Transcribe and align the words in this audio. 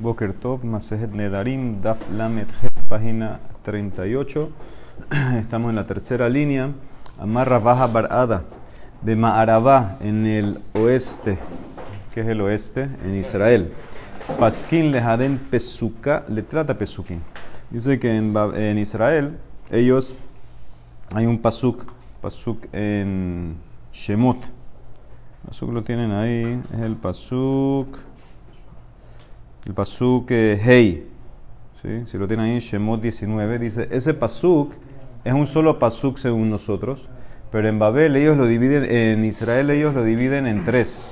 Boker 0.00 0.32
Tov, 0.32 0.64
Masejet 0.64 1.10
Nedarim, 1.12 1.80
Daf 1.82 1.98
Lamet 2.14 2.46
página 2.88 3.40
38. 3.64 4.48
Estamos 5.40 5.70
en 5.70 5.76
la 5.76 5.86
tercera 5.86 6.28
línea. 6.28 6.70
Amarra 7.18 7.58
Baja 7.58 7.88
Barada, 7.88 8.44
de 9.02 9.16
Ma'arabá, 9.16 9.96
en 10.00 10.24
el 10.24 10.58
oeste. 10.74 11.36
¿Qué 12.14 12.20
es 12.20 12.28
el 12.28 12.40
oeste? 12.42 12.88
En 13.04 13.16
Israel. 13.16 13.72
Paskin 14.38 14.92
Lehaden 14.92 15.36
Pesuka, 15.36 16.24
le 16.28 16.42
trata 16.42 16.78
Pesukin. 16.78 17.20
Dice 17.68 17.98
que 17.98 18.16
en, 18.16 18.32
en 18.54 18.78
Israel, 18.78 19.36
ellos, 19.68 20.14
hay 21.12 21.26
un 21.26 21.38
pasuk, 21.38 21.84
pasuk 22.20 22.68
en 22.72 23.56
Shemot. 23.92 24.38
Pasuk 25.44 25.72
lo 25.72 25.82
tienen 25.82 26.12
ahí, 26.12 26.62
es 26.72 26.80
el 26.82 26.94
pasuk 26.94 27.88
el 29.68 29.74
pasuk 29.74 30.30
Hey, 30.30 31.06
¿sí? 31.82 32.06
si 32.06 32.16
lo 32.16 32.26
tienen 32.26 32.46
ahí, 32.46 32.58
Shemot 32.58 33.02
19, 33.02 33.58
dice, 33.58 33.86
ese 33.90 34.14
pasuk 34.14 34.72
es 35.24 35.34
un 35.34 35.46
solo 35.46 35.78
pasuk 35.78 36.16
según 36.16 36.48
nosotros, 36.48 37.10
pero 37.52 37.68
en 37.68 37.78
Babel 37.78 38.16
ellos 38.16 38.38
lo 38.38 38.46
dividen, 38.46 38.86
en 38.90 39.26
Israel 39.26 39.68
ellos 39.68 39.94
lo 39.94 40.04
dividen 40.04 40.46
en 40.46 40.64
tres. 40.64 41.04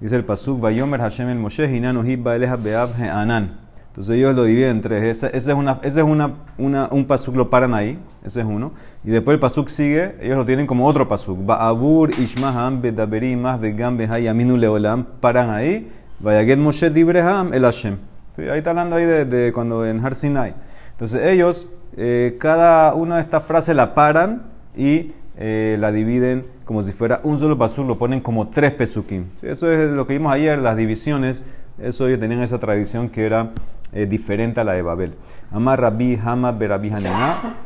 Dice 0.00 0.16
el 0.16 0.24
pasuk, 0.24 0.60
Vayomer 0.60 1.00
Hashem 1.00 1.30
el 1.30 1.38
Moshe, 1.38 1.66
Beab 1.66 2.90
Anan. 3.10 3.60
Entonces 3.86 4.16
ellos 4.16 4.34
lo 4.34 4.44
dividen 4.44 4.70
en 4.70 4.80
tres. 4.82 5.22
Ese, 5.22 5.34
es, 5.34 5.48
una, 5.48 5.80
ese 5.82 6.00
es 6.00 6.06
una, 6.06 6.34
un 6.58 7.04
pasuk, 7.06 7.36
lo 7.36 7.48
paran 7.48 7.72
ahí, 7.72 7.98
ese 8.22 8.40
es 8.40 8.46
uno. 8.46 8.72
Y 9.02 9.10
después 9.12 9.34
el 9.34 9.40
pasuk 9.40 9.70
sigue, 9.70 10.16
ellos 10.20 10.36
lo 10.36 10.44
tienen 10.44 10.66
como 10.66 10.86
otro 10.86 11.08
pasuk. 11.08 11.38
Ba'abur 11.46 12.10
Ishmaham 12.18 12.82
Bedaberimah 12.82 13.56
Begam 13.56 13.96
Behayaminu 13.96 14.58
Leolam, 14.58 15.06
paran 15.20 15.48
ahí 15.48 15.88
Vayaget 16.20 16.58
Moshe 16.58 16.90
Dibreham 16.90 17.52
el 17.52 17.62
Hashem. 17.64 17.96
Ahí 18.38 18.58
está 18.58 18.70
hablando 18.70 18.96
ahí 18.96 19.04
de, 19.04 19.52
cuando 19.52 19.86
en 19.86 20.04
Har 20.04 20.14
Sinai. 20.14 20.54
Entonces 20.92 21.26
ellos, 21.26 21.68
eh, 21.96 22.36
cada 22.40 22.94
una 22.94 23.16
de 23.16 23.22
estas 23.22 23.44
frases 23.44 23.74
la 23.76 23.94
paran 23.94 24.42
y 24.76 25.12
eh, 25.36 25.76
la 25.78 25.92
dividen 25.92 26.46
como 26.64 26.82
si 26.82 26.92
fuera 26.92 27.20
un 27.24 27.38
solo 27.38 27.58
pasuk, 27.58 27.86
lo 27.86 27.98
ponen 27.98 28.20
como 28.20 28.48
tres 28.48 28.72
pesukim. 28.72 29.26
Eso 29.42 29.70
es 29.70 29.90
lo 29.90 30.06
que 30.06 30.14
vimos 30.14 30.32
ayer, 30.32 30.58
las 30.58 30.76
divisiones. 30.76 31.44
Eso 31.78 32.06
ellos 32.06 32.20
tenían 32.20 32.42
esa 32.42 32.58
tradición 32.58 33.08
que 33.08 33.26
era 33.26 33.50
eh, 33.92 34.06
diferente 34.06 34.60
a 34.60 34.64
la 34.64 34.72
de 34.72 34.82
Babel. 34.82 35.14
Amar 35.50 35.80
Rabbi 35.80 36.16
Hama 36.16 36.52
Berabi 36.52 36.90
Hanina. 36.90 37.56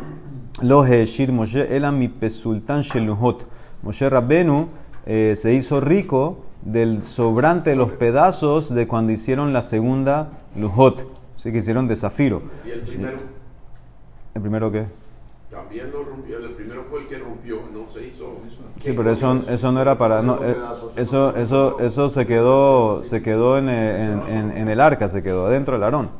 Lo 0.62 0.84
Shir 0.86 1.32
Moshe 1.32 1.76
Elam 1.76 1.98
mi 1.98 2.08
pesultan 2.08 2.80
sheluhot. 2.80 3.46
Moshe 3.82 4.08
Rabbenu 4.08 4.69
se 5.06 5.54
hizo 5.54 5.80
rico 5.80 6.47
del 6.62 7.02
sobrante 7.02 7.70
de 7.70 7.76
los 7.76 7.90
pedazos 7.90 8.74
de 8.74 8.86
cuando 8.86 9.12
hicieron 9.12 9.52
la 9.52 9.62
segunda 9.62 10.30
lujot, 10.56 11.06
sí 11.36 11.52
que 11.52 11.58
hicieron 11.58 11.88
de 11.88 11.96
zafiro. 11.96 12.42
¿Y 12.66 12.70
el 12.70 12.80
primero? 12.80 13.16
¿El 14.34 14.42
primero 14.42 14.70
qué? 14.70 14.86
También 15.50 15.90
lo 15.90 16.04
rompió, 16.04 16.38
el 16.38 16.50
primero 16.50 16.84
fue 16.90 17.00
el 17.00 17.06
que 17.06 17.18
rompió, 17.18 17.60
no 17.72 17.88
se 17.88 18.06
hizo. 18.06 18.36
Sí, 18.80 18.92
pero 18.92 19.10
eso, 19.10 19.40
eso 19.48 19.72
no 19.72 19.80
era 19.80 19.96
para. 19.96 20.22
No, 20.22 20.38
eh, 20.44 20.56
eso, 20.96 21.34
eso, 21.36 21.78
eso 21.80 22.08
se 22.10 22.26
quedó, 22.26 23.02
se 23.02 23.22
quedó 23.22 23.58
en, 23.58 23.68
en, 23.68 24.56
en, 24.56 24.68
el 24.68 24.80
arca, 24.80 25.08
se 25.08 25.22
quedó 25.22 25.46
adentro 25.46 25.74
del 25.74 25.84
arón. 25.84 26.10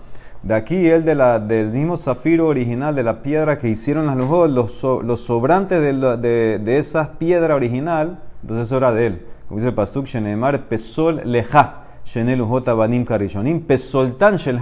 De 0.43 0.55
aquí, 0.55 0.87
el 0.87 1.05
de 1.05 1.15
la, 1.15 1.41
del 1.41 1.73
mismo 1.73 1.97
zafiro 1.97 2.47
original, 2.47 2.95
de 2.95 3.03
la 3.03 3.23
piedra 3.23 3.59
que 3.59 3.69
hicieron 3.69 4.07
las 4.07 4.17
lujot, 4.17 4.51
los, 4.51 4.83
los 5.05 5.21
sobrantes 5.21 5.81
de, 5.81 6.17
de, 6.17 6.59
de 6.59 6.79
esa 6.79 7.13
piedra 7.19 7.55
original, 7.55 8.19
entonces 8.43 8.69
eso 8.69 8.77
era 8.79 8.93
de 8.93 9.07
él. 9.07 9.27
Como 9.49 9.59
dice 9.59 9.69
el 9.69 9.75
pasuk, 9.75 10.07
Shenemar 10.07 10.69
pesol 10.69 11.23
leja, 11.25 11.85
shenel 12.05 12.43
ujota 12.43 12.75
banim 12.75 13.05
karishonim, 13.05 13.63
pesoltan 13.63 14.37
shel 14.37 14.59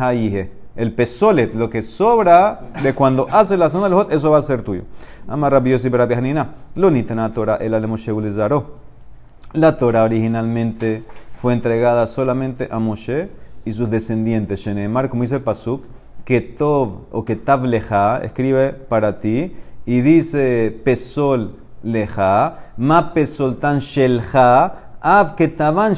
El 0.77 0.93
pesolet, 0.93 1.55
lo 1.55 1.69
que 1.69 1.83
sobra 1.83 2.61
de 2.83 2.95
cuando 2.95 3.27
hace 3.33 3.57
la 3.57 3.69
zona 3.69 3.89
del 3.89 3.95
hot, 3.95 4.13
eso 4.13 4.31
va 4.31 4.39
a 4.39 4.43
ser 4.43 4.63
tuyo. 4.63 4.83
Amar 5.27 5.53
rabbios 5.53 5.85
y 5.85 5.89
barabianina. 5.89 6.55
Lo 6.77 6.91
nitana 6.91 7.33
Torah 7.33 7.57
el 7.57 7.75
alemoshe 7.75 8.13
La 9.55 9.77
Torah 9.77 10.05
originalmente 10.05 11.03
fue 11.33 11.55
entregada 11.55 12.07
solamente 12.07 12.69
a 12.71 12.79
Moshe 12.79 13.31
y 13.65 13.73
sus 13.73 13.91
descendientes. 13.91 14.61
Shenemar, 14.61 15.09
como 15.09 15.23
dice 15.23 15.37
el 15.37 15.43
pasuk, 15.43 15.85
que 16.25 16.41
tov 16.41 17.07
o 17.11 17.25
que 17.25 17.37
tav 17.37 17.65
leja, 17.65 18.19
escribe 18.23 18.73
para 18.73 19.15
ti 19.15 19.55
y 19.87 20.01
dice 20.01 20.79
pesol 20.85 21.57
leja, 21.83 22.73
ma 22.77 23.15
pesoltan 23.15 23.79
shelja, 23.79 24.86
av 25.01 25.35
ketaban. 25.35 25.95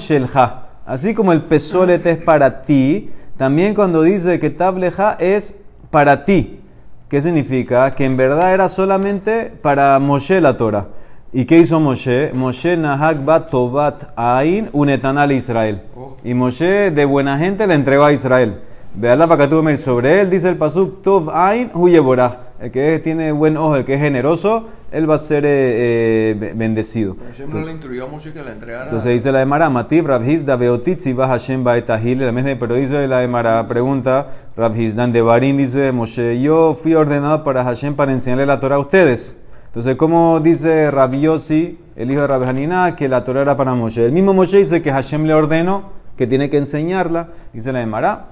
Así 0.87 1.15
como 1.15 1.33
el 1.33 1.43
pesolet 1.43 2.05
es 2.07 2.17
para 2.17 2.63
ti, 2.63 3.11
también 3.37 3.75
cuando 3.75 4.03
dice 4.03 4.41
que 4.41 4.51
tableja 4.51 5.17
es 5.21 5.55
para 5.91 6.23
ti. 6.23 6.61
¿Qué 7.09 7.21
significa? 7.23 7.95
Que 7.95 8.05
en 8.05 8.17
verdad 8.17 8.53
era 8.53 8.69
solamente 8.69 9.53
para 9.63 9.99
Moshe 9.99 10.41
la 10.41 10.57
Torah. 10.57 10.89
¿Y 11.33 11.45
qué 11.45 11.59
hizo 11.59 11.79
Moshe? 11.79 12.33
Moshe 12.33 12.77
nahak 12.77 13.25
bat 13.25 13.51
tobat 13.51 14.13
ain 14.17 14.69
unetanal 14.73 15.31
Israel. 15.33 15.83
Y 16.25 16.35
Moshe 16.35 16.91
de 16.91 17.05
buena 17.05 17.39
gente 17.39 17.67
le 17.67 17.75
entregó 17.75 18.05
a 18.05 18.13
Israel. 18.13 18.61
Ve 18.95 19.15
la 19.15 19.77
sobre 19.77 20.21
él, 20.21 20.31
dice 20.31 20.49
el 20.49 20.57
pasuk, 20.57 21.03
tov 21.03 21.31
ain 21.31 21.71
huyeborah. 21.75 22.49
El 22.61 22.71
que 22.71 22.99
tiene 22.99 23.31
buen 23.33 23.57
ojo, 23.57 23.77
el 23.77 23.85
que 23.85 23.95
es 23.95 24.01
generoso, 24.01 24.65
él 24.91 25.09
va 25.09 25.17
a 25.17 25.19
ser 25.19 25.45
eh, 25.45 26.31
eh, 26.31 26.53
bendecido. 26.55 27.17
Entonces 28.85 29.13
dice 29.13 29.33
la 29.33 29.43
Emara, 29.43 29.69
Rabhizda 29.69 30.57
Beotitzi 30.57 31.15
Hashem 31.15 31.63
Baetahil, 31.65 32.19
pero 32.59 32.75
dice 32.75 33.07
la 33.07 33.23
Emara, 33.23 33.67
pregunta 33.69 34.29
Rabhizdan 34.57 35.13
de 35.13 35.23
Barín, 35.23 35.59
dice 35.59 35.93
Moshe, 35.93 36.41
yo 36.41 36.75
fui 36.75 36.95
ordenado 36.95 37.45
para 37.45 37.65
Hashem 37.65 37.95
para 37.95 38.13
enseñarle 38.13 38.47
la 38.47 38.61
Torah 38.61 38.77
a 38.77 38.79
ustedes. 38.81 39.39
Entonces, 39.67 39.97
¿cómo 39.97 40.41
dice 40.41 40.91
Rabiosi, 40.91 41.79
el 41.95 42.11
hijo 42.11 42.23
de 42.23 42.27
Rabhanina, 42.27 42.97
que 42.97 43.09
la 43.09 43.23
Torah 43.25 43.43
era 43.43 43.57
para 43.57 43.75
Moshe? 43.75 44.05
El 44.05 44.13
mismo 44.13 44.33
Moshe 44.33 44.57
dice 44.57 44.81
que 44.81 44.91
Hashem 44.91 45.25
le 45.25 45.35
ordenó 45.35 45.99
que 46.17 46.27
tiene 46.27 46.51
que 46.51 46.59
enseñarla, 46.59 47.29
dice 47.53 47.73
la 47.73 47.83
Emara. 47.83 48.27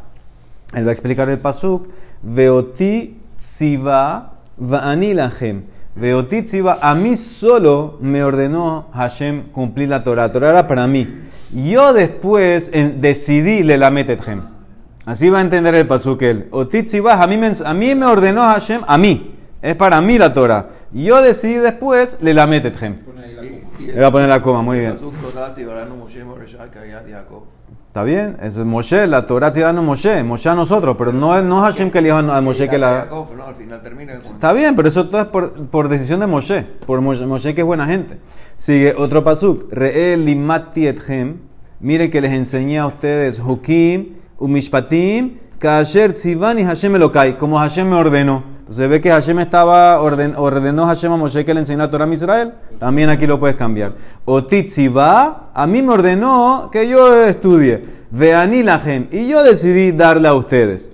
Él 0.74 0.84
va 0.84 0.90
a 0.90 0.92
explicar 0.92 1.28
el 1.28 1.38
pasuk, 1.38 1.88
Veoti 2.22 3.20
tziva 3.36 4.32
va'ani 4.56 5.14
lachem. 5.14 5.62
Veoti 5.96 6.42
tziva, 6.42 6.78
a 6.82 6.94
mí 6.94 7.16
solo 7.16 7.96
me 8.02 8.22
ordenó 8.22 8.88
Hashem 8.92 9.50
cumplir 9.50 9.88
la 9.88 10.04
Torah. 10.04 10.26
La 10.26 10.32
Torah 10.32 10.50
era 10.50 10.66
para 10.68 10.86
mí. 10.86 11.08
Yo 11.52 11.94
después 11.94 12.70
decidí 12.96 13.62
le 13.62 13.78
la 13.78 13.90
metetchem. 13.90 14.42
Así 15.06 15.30
va 15.30 15.38
a 15.38 15.40
entender 15.40 15.74
el 15.74 15.86
pasuk 15.86 16.20
él. 16.20 16.48
Oti 16.50 16.84
a 17.08 17.26
mí, 17.26 17.36
me, 17.38 17.52
a 17.64 17.74
mí 17.74 17.94
me 17.94 18.04
ordenó 18.04 18.42
Hashem, 18.42 18.82
a 18.86 18.98
mí. 18.98 19.36
Es 19.62 19.74
para 19.74 20.02
mí 20.02 20.18
la 20.18 20.34
Torah. 20.34 20.68
Yo 20.92 21.22
decidí 21.22 21.54
después 21.54 22.18
le 22.20 22.34
la 22.34 22.46
metetchem. 22.46 22.98
Le 23.78 24.00
va 24.00 24.08
a 24.08 24.10
poner 24.10 24.28
la 24.28 24.42
coma, 24.42 24.60
muy 24.60 24.80
bien. 24.80 24.98
¿Está 27.96 28.04
bien? 28.04 28.36
Eso 28.42 28.60
es 28.60 28.66
Moshe, 28.66 29.06
la 29.06 29.26
Torah 29.26 29.50
tirando 29.50 29.80
Moshe, 29.80 30.22
Moshe 30.22 30.50
a 30.50 30.54
nosotros, 30.54 30.96
pero 30.98 31.14
no, 31.14 31.40
no 31.40 31.66
es 31.66 31.74
Hashem 31.74 31.90
que 31.90 32.02
le 32.02 32.08
dijo 32.08 32.18
a 32.18 32.40
Moshe 32.42 32.68
que 32.68 32.76
la... 32.76 33.08
Está 34.20 34.52
bien, 34.52 34.76
pero 34.76 34.86
eso 34.86 35.08
todo 35.08 35.22
es 35.22 35.28
por, 35.28 35.68
por 35.68 35.88
decisión 35.88 36.20
de 36.20 36.26
Moshe, 36.26 36.60
por 36.84 37.00
Moshe, 37.00 37.54
que 37.54 37.62
es 37.62 37.66
buena 37.66 37.86
gente. 37.86 38.18
Sigue 38.58 38.92
otro 38.98 39.24
pasuk, 39.24 39.72
Re'e 39.72 40.14
limati 40.18 40.88
etchem, 40.88 41.38
mire 41.80 42.10
que 42.10 42.20
les 42.20 42.32
enseñé 42.32 42.80
a 42.80 42.86
ustedes 42.86 43.38
Hukim, 43.38 44.16
Umishpatim, 44.36 45.38
Kasher 45.58 46.12
Tzivani 46.12 46.64
Hashem 46.64 46.96
Elokai, 46.96 47.38
como 47.38 47.58
Hashem 47.58 47.88
me 47.88 47.96
ordenó. 47.96 48.55
Entonces 48.66 48.88
ve 48.88 49.00
que 49.00 49.10
Hashem 49.10 49.38
estaba 49.38 50.00
orden, 50.00 50.34
ordenó 50.36 50.86
Hashem 50.86 51.12
a 51.12 51.16
Moshe 51.16 51.44
que 51.44 51.54
le 51.54 51.60
enseñara 51.60 51.88
Torah 51.88 52.04
a 52.04 52.12
Israel. 52.12 52.54
También 52.80 53.08
aquí 53.08 53.24
lo 53.24 53.38
puedes 53.38 53.54
cambiar. 53.54 53.92
O 54.24 54.42
va, 54.42 55.50
a 55.54 55.66
mí 55.68 55.82
me 55.82 55.92
ordenó 55.92 56.68
que 56.72 56.88
yo 56.88 57.26
estudie. 57.26 57.84
Veani 58.10 58.64
lahem. 58.64 59.06
Y 59.12 59.28
yo 59.28 59.44
decidí 59.44 59.92
darle 59.92 60.26
a 60.26 60.34
ustedes. 60.34 60.90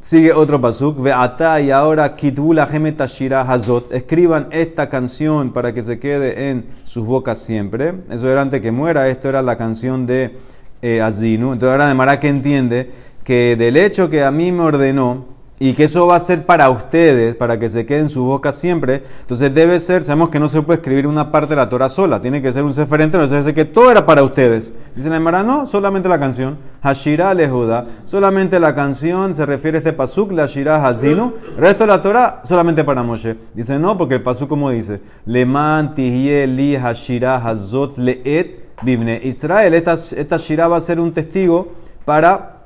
Sigue 0.00 0.32
otro 0.32 0.58
pasuk. 0.58 1.02
Veata 1.02 1.60
y 1.60 1.70
ahora 1.70 2.16
kitbu 2.16 2.54
lahem 2.54 2.86
etashira 2.86 3.42
hazot. 3.42 3.92
Escriban 3.92 4.48
esta 4.50 4.88
canción 4.88 5.52
para 5.52 5.74
que 5.74 5.82
se 5.82 5.98
quede 5.98 6.48
en 6.48 6.64
sus 6.84 7.04
bocas 7.04 7.36
siempre. 7.36 7.92
Eso 8.08 8.26
era 8.30 8.40
antes 8.40 8.62
que 8.62 8.72
muera. 8.72 9.10
Esto 9.10 9.28
era 9.28 9.42
la 9.42 9.58
canción 9.58 10.06
de 10.06 10.38
eh, 10.80 11.02
Azinu. 11.02 11.52
Entonces 11.52 11.72
ahora 11.72 11.88
de 11.88 11.94
Mara 11.94 12.18
que 12.18 12.28
entiende 12.28 12.90
que 13.22 13.54
del 13.54 13.76
hecho 13.76 14.08
que 14.08 14.24
a 14.24 14.30
mí 14.30 14.50
me 14.50 14.62
ordenó 14.62 15.41
y 15.62 15.74
que 15.74 15.84
eso 15.84 16.08
va 16.08 16.16
a 16.16 16.20
ser 16.20 16.44
para 16.44 16.68
ustedes, 16.70 17.36
para 17.36 17.56
que 17.56 17.68
se 17.68 17.86
quede 17.86 18.00
en 18.00 18.08
su 18.08 18.24
boca 18.24 18.50
siempre. 18.50 19.04
Entonces 19.20 19.54
debe 19.54 19.78
ser, 19.78 20.02
sabemos 20.02 20.28
que 20.28 20.40
no 20.40 20.48
se 20.48 20.60
puede 20.60 20.80
escribir 20.80 21.06
una 21.06 21.30
parte 21.30 21.50
de 21.50 21.56
la 21.56 21.68
Torah 21.68 21.88
sola, 21.88 22.20
tiene 22.20 22.42
que 22.42 22.50
ser 22.50 22.64
un 22.64 22.74
seferente, 22.74 23.16
no 23.16 23.28
se 23.28 23.54
que 23.54 23.64
todo 23.64 23.88
era 23.92 24.04
para 24.04 24.24
ustedes. 24.24 24.72
Dice 24.96 25.08
la 25.08 25.18
Emara, 25.18 25.44
no, 25.44 25.64
solamente 25.64 26.08
la 26.08 26.18
canción. 26.18 26.58
Hashira 26.82 27.32
lehuda, 27.32 27.86
solamente 28.04 28.58
la 28.58 28.74
canción 28.74 29.36
se 29.36 29.46
refiere 29.46 29.76
a 29.76 29.78
este 29.78 29.92
pasuk, 29.92 30.32
la 30.32 30.46
Shira 30.46 30.84
Hazinu, 30.84 31.32
resto 31.56 31.84
de 31.84 31.88
la 31.92 32.02
Torah 32.02 32.40
solamente 32.42 32.82
para 32.82 33.04
Moshe. 33.04 33.36
Dice, 33.54 33.78
no, 33.78 33.96
porque 33.96 34.14
el 34.16 34.22
pasuk 34.24 34.48
como 34.48 34.70
dice, 34.70 35.00
Leman 35.26 35.92
li 35.96 36.76
Hashira 36.76 37.36
Hazot 37.36 37.98
leet 37.98 38.72
bibne 38.82 39.20
Israel. 39.22 39.74
Esta, 39.74 39.92
esta 39.92 40.38
Shira 40.38 40.66
va 40.66 40.78
a 40.78 40.80
ser 40.80 40.98
un 40.98 41.12
testigo 41.12 41.68
para 42.04 42.61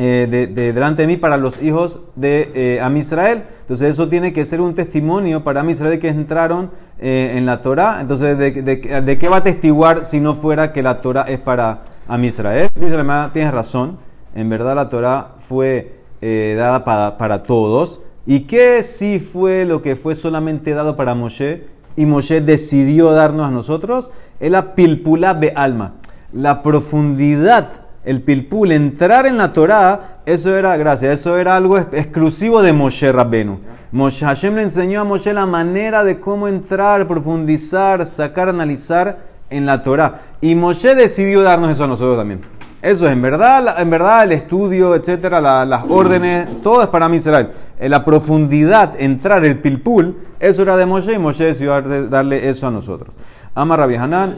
eh, 0.00 0.28
de, 0.30 0.46
de 0.46 0.72
delante 0.72 1.02
de 1.02 1.08
mí 1.08 1.16
para 1.16 1.36
los 1.36 1.60
hijos 1.60 1.98
de 2.14 2.52
eh, 2.54 2.80
Am 2.80 2.96
Israel. 2.96 3.42
Entonces 3.62 3.88
eso 3.90 4.08
tiene 4.08 4.32
que 4.32 4.44
ser 4.44 4.60
un 4.60 4.72
testimonio 4.72 5.42
para 5.42 5.62
Am 5.62 5.70
Israel 5.70 5.98
que 5.98 6.06
entraron 6.06 6.70
eh, 7.00 7.34
en 7.34 7.44
la 7.46 7.60
Torah. 7.62 7.98
Entonces, 8.00 8.38
¿de, 8.38 9.18
qué 9.18 9.28
va 9.28 9.38
a 9.38 9.42
testiguar 9.42 10.04
si 10.04 10.20
no 10.20 10.36
fuera 10.36 10.72
que 10.72 10.84
la 10.84 11.00
Torah 11.00 11.22
es 11.22 11.40
para 11.40 11.82
Am 12.06 12.22
Israel? 12.22 12.68
Dice 12.76 12.92
la 12.92 13.00
hermana, 13.00 13.32
tienes 13.32 13.52
razón. 13.52 13.98
En 14.36 14.48
verdad 14.48 14.76
la 14.76 14.88
Torah 14.88 15.32
fue 15.36 15.96
dada 16.20 16.84
para, 16.84 17.16
para 17.16 17.42
todos. 17.42 18.00
¿Y 18.24 18.42
qué 18.42 18.84
sí 18.84 19.18
fue 19.18 19.64
lo 19.64 19.82
que 19.82 19.96
fue 19.96 20.14
solamente 20.14 20.74
dado 20.74 20.94
para 20.94 21.16
Moshe? 21.16 21.64
Y 21.96 22.06
Moshe 22.06 22.40
decidió 22.40 23.10
darnos 23.10 23.46
a 23.46 23.50
nosotros. 23.50 24.12
Es 24.38 24.52
la 24.52 24.76
pilpula 24.76 25.34
de 25.34 25.52
alma. 25.56 25.94
La 26.32 26.62
profundidad 26.62 27.87
el 28.08 28.22
pilpul, 28.22 28.72
entrar 28.72 29.26
en 29.26 29.36
la 29.36 29.52
Torah, 29.52 30.20
eso 30.24 30.56
era, 30.56 30.74
gracias, 30.78 31.20
eso 31.20 31.36
era 31.36 31.56
algo 31.56 31.76
exclusivo 31.76 32.62
de 32.62 32.72
Moshe 32.72 33.12
Rabbenu. 33.12 33.58
Moshe 33.92 34.24
Hashem 34.24 34.54
le 34.54 34.62
enseñó 34.62 35.02
a 35.02 35.04
Moshe 35.04 35.34
la 35.34 35.44
manera 35.44 36.02
de 36.04 36.18
cómo 36.18 36.48
entrar, 36.48 37.06
profundizar, 37.06 38.06
sacar, 38.06 38.48
analizar 38.48 39.18
en 39.50 39.66
la 39.66 39.82
Torah. 39.82 40.20
Y 40.40 40.54
Moshe 40.54 40.94
decidió 40.94 41.42
darnos 41.42 41.70
eso 41.70 41.84
a 41.84 41.86
nosotros 41.86 42.16
también. 42.16 42.40
Eso 42.80 43.06
es, 43.06 43.12
en 43.12 43.20
verdad, 43.20 43.78
en 43.78 43.90
verdad 43.90 44.24
el 44.24 44.32
estudio, 44.32 44.94
etcétera, 44.94 45.66
las 45.66 45.84
órdenes, 45.90 46.62
todo 46.62 46.80
es 46.80 46.88
para 46.88 47.10
mí 47.10 47.16
Israel. 47.16 47.50
En 47.78 47.90
la 47.90 48.06
profundidad, 48.06 48.98
entrar, 48.98 49.44
el 49.44 49.58
pilpul, 49.58 50.16
eso 50.40 50.62
era 50.62 50.78
de 50.78 50.86
Moshe 50.86 51.12
y 51.12 51.18
Moshe 51.18 51.44
decidió 51.44 51.82
darle 51.82 52.48
eso 52.48 52.68
a 52.68 52.70
nosotros. 52.70 53.18
Ama 53.54 53.76
Rabbi 53.76 53.96
Hanan. 53.96 54.36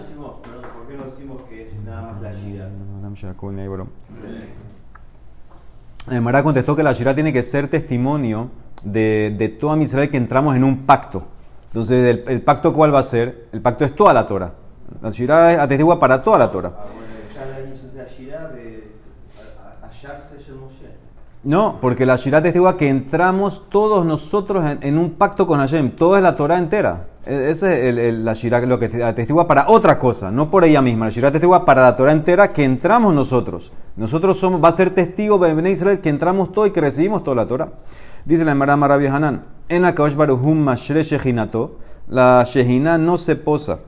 Mara 6.21 6.43
contestó 6.43 6.75
que 6.75 6.83
la 6.83 6.93
Shira 6.93 7.15
tiene 7.15 7.33
que 7.33 7.43
ser 7.43 7.69
testimonio 7.69 8.51
de, 8.83 9.35
de 9.37 9.49
toda 9.49 9.77
Israel 9.83 10.11
que 10.11 10.17
entramos 10.17 10.57
en 10.57 10.65
un 10.65 10.87
pacto. 10.87 11.25
Entonces, 11.67 12.21
el, 12.27 12.43
pacto 12.43 12.73
cuál 12.73 12.93
va 12.93 12.99
a 12.99 13.05
ser? 13.05 13.47
El 13.53 13.61
pacto 13.61 13.85
es 13.85 13.95
toda 13.95 14.13
la 14.13 14.27
Torah. 14.27 14.55
La 15.01 15.11
Shira 15.11 15.53
es 15.53 15.59
atestigua 15.59 16.01
para 16.01 16.21
toda 16.21 16.39
la 16.39 16.51
Torah. 16.51 16.73
No, 21.43 21.79
porque 21.81 22.05
la 22.05 22.17
Shira 22.17 22.43
testigua 22.43 22.77
que 22.77 22.89
entramos 22.89 23.63
todos 23.71 24.05
nosotros 24.05 24.63
en, 24.83 24.99
un 24.99 25.13
pacto 25.13 25.47
con 25.47 25.59
Hashem. 25.61 25.93
Todo 25.93 26.17
es 26.17 26.23
la 26.23 26.37
Torah 26.37 26.59
entera. 26.59 27.07
E, 27.25 27.51
ese 27.51 27.89
es 27.89 28.15
la 28.15 28.35
Shira 28.35 28.61
lo 28.61 28.79
que 28.79 29.03
atestigua 29.03 29.49
para 29.49 29.69
otra 29.69 29.99
cosa, 29.99 30.31
no 30.31 30.51
por 30.51 30.65
ella 30.65 30.83
misma. 30.83 31.07
La 31.07 31.11
Shira 31.11 31.31
testigua 31.31 31.65
para 31.65 31.83
la 31.83 31.97
Torah 31.97 32.13
entera 32.13 32.53
que 32.53 32.65
entramos 32.65 33.15
nosotros. 33.15 33.73
Nosotros 33.97 34.39
somos, 34.39 34.63
va 34.63 34.69
a 34.69 34.73
ser 34.73 34.91
testigo 34.91 35.39
de 35.39 35.71
Israel 35.71 36.01
que 36.01 36.11
entramos 36.11 36.53
todo 36.53 36.67
y 36.67 36.73
que 36.73 36.81
recibimos 36.83 37.25
toda 37.25 37.37
la 37.37 37.47
Torah. 37.47 37.69
Dice 38.27 38.45
la 38.45 38.53
Emara 38.53 38.77
Marabi 38.77 39.07
Hanan, 39.07 39.45
en 39.71 39.81
la 39.81 39.95
Kaosh 39.95 40.15
Baruhum 40.15 40.59
Mashre 40.59 41.03
Shehinato, 41.03 41.79
la 42.09 42.45
Shehina 42.45 42.99
no 42.99 43.17
se 43.17 43.37
posa 43.37 43.79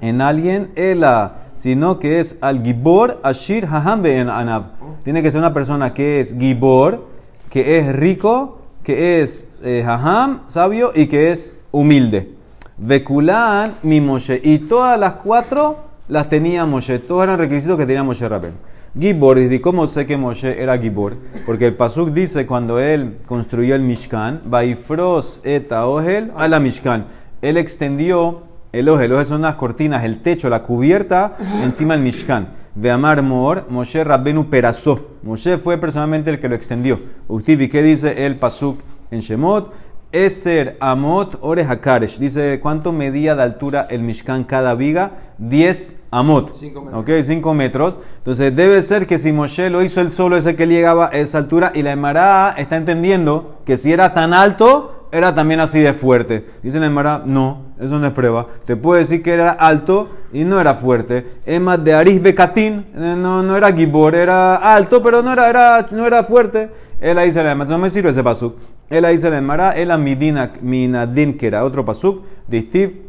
en 0.00 0.20
alguien, 0.20 0.72
ela, 0.76 1.49
sino 1.60 2.00
que 2.00 2.18
es 2.18 2.38
al 2.40 2.64
Gibor 2.64 3.20
Ashir 3.22 3.66
Haham 3.66 4.06
en 4.06 4.28
Anav 4.28 4.80
tiene 5.02 5.22
que 5.22 5.30
ser 5.30 5.40
una 5.40 5.54
persona 5.54 5.94
que 5.94 6.20
es 6.20 6.36
gibor, 6.38 7.06
que 7.48 7.78
es 7.78 7.94
rico, 7.94 8.60
que 8.82 9.22
es 9.22 9.50
eh, 9.62 9.82
haham, 9.86 10.42
sabio 10.48 10.92
y 10.94 11.06
que 11.06 11.30
es 11.30 11.54
humilde. 11.70 12.34
Vekulan 12.76 13.74
mi 13.82 14.00
Moshe. 14.00 14.40
Y 14.42 14.58
todas 14.58 14.98
las 14.98 15.14
cuatro 15.14 15.78
las 16.08 16.28
tenía 16.28 16.66
Moshe. 16.66 16.98
Todos 16.98 17.24
eran 17.24 17.38
requisitos 17.38 17.78
que 17.78 17.86
tenía 17.86 18.02
Moshe 18.02 18.28
Rabel. 18.28 18.52
Gibor, 18.98 19.38
¿y 19.38 19.60
cómo 19.60 19.86
sé 19.86 20.06
que 20.06 20.16
Moshe 20.16 20.60
era 20.60 20.76
Gibor? 20.76 21.16
Porque 21.46 21.66
el 21.66 21.76
Pasuk 21.76 22.10
dice 22.10 22.44
cuando 22.46 22.78
él 22.78 23.18
construyó 23.26 23.74
el 23.74 23.82
Mishkan, 23.82 24.42
Baifros 24.44 25.40
et 25.44 25.70
a 25.72 26.48
la 26.48 26.60
Mishkan. 26.60 27.06
Él 27.40 27.56
extendió 27.56 28.42
el 28.72 28.88
oje, 28.88 29.06
el 29.06 29.12
oje 29.12 29.24
son 29.24 29.38
unas 29.40 29.56
cortinas, 29.56 30.04
el 30.04 30.22
techo, 30.22 30.48
la 30.48 30.62
cubierta 30.62 31.36
encima 31.62 31.94
del 31.94 32.02
Mishkan. 32.02 32.48
De 32.74 32.90
Amar 32.90 33.22
Mor, 33.22 33.66
Moshe 33.68 34.04
Rabbenu 34.04 34.48
perazó. 34.48 35.08
Moshe 35.22 35.58
fue 35.58 35.78
personalmente 35.78 36.30
el 36.30 36.38
que 36.38 36.48
lo 36.48 36.54
extendió. 36.54 37.00
Utivi, 37.26 37.68
¿qué 37.68 37.82
dice 37.82 38.26
el 38.26 38.36
Pasuk 38.36 38.80
en 39.10 39.20
Shemot? 39.20 39.72
Eser 40.12 40.76
Amot 40.80 41.38
Ore 41.40 41.64
Hakaresh. 41.64 42.18
Dice, 42.18 42.58
¿cuánto 42.60 42.92
medía 42.92 43.36
de 43.36 43.42
altura 43.42 43.86
el 43.90 44.02
Mishkan 44.02 44.44
cada 44.44 44.74
viga? 44.74 45.12
10 45.38 46.04
Amot. 46.10 46.56
5 46.56 46.82
metros. 46.82 47.00
Ok, 47.00 47.10
5 47.22 47.54
metros. 47.54 48.00
Entonces 48.18 48.54
debe 48.54 48.82
ser 48.82 49.06
que 49.06 49.18
si 49.18 49.32
Moshe 49.32 49.70
lo 49.70 49.82
hizo 49.82 50.00
él 50.00 50.12
solo, 50.12 50.36
ese 50.36 50.56
que 50.56 50.66
llegaba 50.66 51.06
a 51.06 51.18
esa 51.18 51.38
altura, 51.38 51.72
y 51.74 51.82
la 51.82 51.92
Emara 51.92 52.54
está 52.56 52.76
entendiendo 52.76 53.60
que 53.64 53.76
si 53.76 53.92
era 53.92 54.12
tan 54.12 54.32
alto, 54.32 54.99
era 55.12 55.34
también 55.34 55.60
así 55.60 55.80
de 55.80 55.92
fuerte. 55.92 56.46
Dice 56.62 56.78
la 56.78 56.86
Emara, 56.86 57.22
no, 57.24 57.74
eso 57.80 57.98
no 57.98 58.06
es 58.06 58.12
prueba. 58.12 58.46
Te 58.64 58.76
puede 58.76 59.00
decir 59.00 59.22
que 59.22 59.32
era 59.32 59.50
alto 59.50 60.08
y 60.32 60.44
no 60.44 60.60
era 60.60 60.74
fuerte. 60.74 61.26
Es 61.44 61.60
más 61.60 61.82
de 61.82 61.94
Aris 61.94 62.22
Bekatín, 62.22 62.86
eh, 62.94 63.14
no, 63.16 63.42
no 63.42 63.56
era 63.56 63.72
Gibor, 63.72 64.14
era 64.14 64.56
alto, 64.56 65.02
pero 65.02 65.22
no 65.22 65.32
era, 65.32 65.48
era, 65.48 65.86
no 65.90 66.06
era 66.06 66.22
fuerte. 66.22 66.70
Él 67.00 67.18
ahí 67.18 67.28
dice 67.28 67.42
la 67.42 67.54
no 67.54 67.78
me 67.78 67.90
sirve 67.90 68.10
ese 68.10 68.22
pasuk. 68.22 68.56
Él 68.88 69.04
ahí 69.04 69.16
dice 69.16 69.30
la 69.30 69.38
Emara, 69.38 69.72
él 69.72 69.90
a 69.90 69.98
Midina, 69.98 70.52
Minadin, 70.60 71.36
que 71.36 71.46
era 71.46 71.64
otro 71.64 71.84
pasuk 71.84 72.22
de 72.46 72.62
Steve, 72.62 73.02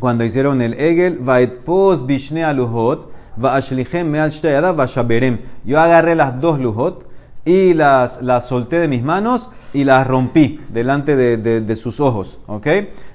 cuando 0.00 0.24
hicieron 0.24 0.60
el 0.62 0.74
Egel, 0.74 1.20
pos 1.64 2.06
Bishne 2.06 2.44
Aluhot, 2.44 3.12
Va 3.42 3.56
Ashlichem 3.56 4.08
Meal 4.08 4.30
Va 4.30 4.86
Shaberem. 4.86 5.40
Yo 5.64 5.80
agarré 5.80 6.14
las 6.14 6.40
dos 6.40 6.58
lujot 6.60 7.11
y 7.44 7.74
las, 7.74 8.22
las 8.22 8.46
solté 8.46 8.78
de 8.78 8.88
mis 8.88 9.02
manos 9.02 9.50
y 9.72 9.84
las 9.84 10.06
rompí 10.06 10.60
delante 10.68 11.16
de, 11.16 11.60
de, 11.60 11.76
sus 11.76 12.00
ojos. 12.00 12.38
¿Ok? 12.46 12.66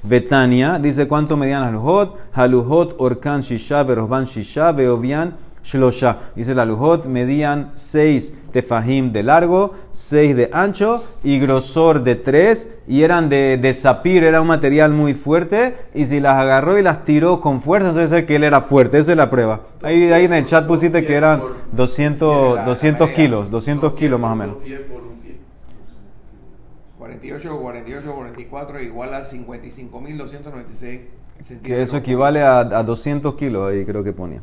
Betania 0.04 0.80
dice 0.80 1.08
cuánto 1.08 1.38
medían 1.38 1.62
las 1.62 1.72
lujot. 1.72 2.18
Halujot 2.34 2.96
orkan 2.98 3.42
shisha, 3.42 3.84
verosban 3.84 4.26
shisha, 4.26 4.72
veovian 4.72 5.36
shlosha. 5.68 6.18
Dice 6.36 6.56
la 6.56 6.66
lujot 6.66 7.06
medían 7.06 7.72
seis 7.74 8.34
tefahim 8.52 9.12
de 9.12 9.24
largo, 9.24 9.74
seis 9.92 10.36
de 10.36 10.50
ancho 10.54 11.04
y 11.24 11.40
grosor 11.40 12.04
de 12.04 12.16
tres 12.16 12.70
y 12.88 13.04
eran 13.04 13.30
de, 13.30 13.58
de 13.58 13.74
sapir, 13.74 14.24
era 14.24 14.42
un 14.42 14.48
material 14.48 14.92
muy 14.94 15.14
fuerte 15.14 15.76
y 15.94 16.06
si 16.06 16.20
las 16.20 16.38
agarró 16.38 16.78
y 16.78 16.82
las 16.82 17.04
tiró 17.04 17.42
con 17.42 17.62
fuerza, 17.62 17.92
debe 17.92 18.08
ser 18.08 18.26
que 18.26 18.38
él 18.38 18.44
era 18.44 18.62
fuerte, 18.62 18.98
esa 18.98 19.12
es 19.12 19.18
la 19.18 19.30
prueba. 19.30 19.62
Ahí, 19.84 20.12
ahí 20.12 20.26
en 20.26 20.34
el 20.34 20.46
chat 20.46 20.66
pusiste 20.66 21.06
que 21.06 21.16
eran 21.16 21.44
200, 21.74 22.66
200 22.66 23.10
kilos, 23.12 23.52
200 23.52 23.94
kilos 23.94 24.20
más 24.20 24.32
o 24.32 24.36
menos. 24.36 24.58
48, 26.98 27.60
48, 27.60 28.14
44 28.16 28.82
igual 28.82 29.14
a 29.14 29.24
55.296 29.24 31.02
Que 31.62 31.82
eso 31.82 31.98
equivale 31.98 32.42
a, 32.42 32.60
a 32.60 32.84
200 32.84 33.36
kilos, 33.36 33.72
ahí 33.72 33.86
creo 33.86 34.04
que 34.04 34.14
ponía. 34.14 34.42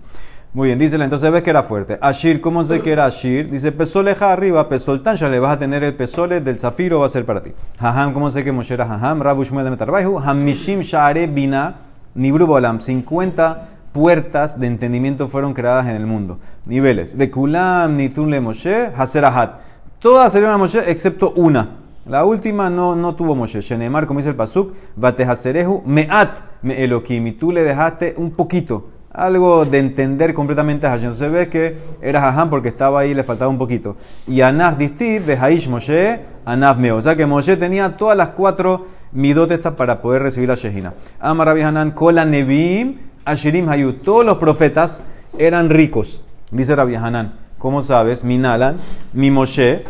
Muy 0.54 0.68
bien, 0.68 0.78
dice 0.78 0.94
entonces 0.94 1.32
ves 1.32 1.42
que 1.42 1.50
era 1.50 1.64
fuerte. 1.64 1.99
Ashir, 2.00 2.40
¿cómo 2.40 2.62
sé 2.62 2.80
que 2.80 2.92
era 2.92 3.06
Ashir? 3.06 3.50
Dice, 3.50 3.73
pesoleja 3.73 4.32
arriba, 4.32 4.68
pesol 4.68 5.02
ya 5.02 5.28
le 5.28 5.40
vas 5.40 5.56
a 5.56 5.58
tener 5.58 5.82
el 5.82 5.96
pesole 5.96 6.40
del 6.40 6.61
zafiro, 6.61 7.00
va 7.00 7.06
a 7.06 7.08
ser 7.08 7.26
para 7.26 7.42
ti. 7.42 7.50
Haham, 7.80 8.12
¿cómo 8.12 8.30
sé 8.30 8.44
que 8.44 8.52
Moshe 8.52 8.73
era 8.73 8.84
Haham? 8.84 9.20
Rabu 9.20 9.42
Shmuel 9.42 9.64
de 9.64 9.73
Metarbaihu, 9.73 10.20
Hamishim 10.20 10.78
Share 10.78 11.26
Bina, 11.26 11.75
Nibru 12.14 12.46
Bolam, 12.46 12.80
50 12.80 13.68
puertas 13.90 14.61
de 14.61 14.68
entendimiento 14.68 15.26
fueron 15.26 15.54
creadas 15.54 15.88
en 15.88 15.96
el 15.96 16.06
mundo. 16.06 16.38
Niveles. 16.66 17.18
De 17.18 17.32
Kulam, 17.32 17.96
Nitun 17.96 18.30
le 18.30 18.40
Moshe, 18.40 18.92
Haserahat. 18.96 19.56
Todas 19.99 20.32
salieron 20.32 20.54
a 20.54 20.58
Moshe 20.58 20.88
excepto 20.88 21.32
una. 21.34 21.78
La 22.06 22.25
última 22.25 22.70
no, 22.70 22.94
no 22.94 23.16
tuvo 23.16 23.34
Moshe. 23.34 23.61
Shenemar, 23.61 24.06
como 24.06 24.20
dice 24.20 24.30
el 24.30 24.37
Pasuk, 24.37 24.73
Batehaserehu, 24.94 25.82
Meat, 25.84 26.30
Me 26.62 26.84
Elohim. 26.84 27.26
Y 27.26 27.32
tú 27.32 27.50
le 27.50 27.64
dejaste 27.64 28.14
un 28.16 28.30
poquito 28.30 28.93
algo 29.14 29.64
de 29.64 29.78
entender 29.78 30.35
completamente 30.35 30.87
a 30.87 30.90
Hashem. 30.90 31.12
Entonces 31.12 31.30
ve 31.30 31.49
que 31.49 31.78
era 32.02 32.21
Hashem 32.21 32.50
porque 32.50 32.68
estaba 32.68 33.00
ahí, 33.00 33.14
le 33.14 33.23
faltaba 33.23 33.49
un 33.49 33.59
poquito. 33.59 33.97
Y 34.26 34.40
Anaf 34.40 34.76
Distiv, 34.76 35.30
Haish 35.40 35.68
Moshe, 35.68 36.21
Anaf 36.44 36.76
Meo. 36.76 36.97
O 36.97 37.02
sea 37.02 37.16
que 37.16 37.25
Moshe 37.25 37.56
tenía 37.56 37.97
todas 37.97 38.16
las 38.18 38.28
cuatro 38.30 38.87
midot 39.12 39.50
para 39.76 40.02
poder 40.02 40.23
recibir 40.23 40.49
la 40.49 40.56
Shehina. 40.56 40.94
Amar 41.21 41.47
Rabbi 41.47 41.62
Hanan, 41.62 41.92
Kola 41.92 42.25
Nebim, 42.25 42.99
Ashirim 43.25 43.68
Hayut. 43.68 44.02
Todos 44.02 44.26
los 44.26 44.38
profetas 44.38 45.02
eran 45.38 45.71
ricos, 45.71 46.25
dice 46.50 46.75
Rabbi 46.75 46.97
Hanan. 46.97 47.38
¿Cómo 47.59 47.83
sabes? 47.83 48.25
Minalan, 48.25 48.76
mi 49.12 49.30
Moshe, 49.30 49.85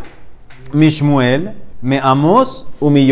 mi 0.73 0.91
Shmuel, 0.91 1.55
me 1.83 1.99
Amos, 2.01 2.69
u 2.79 2.91
mi 2.91 3.07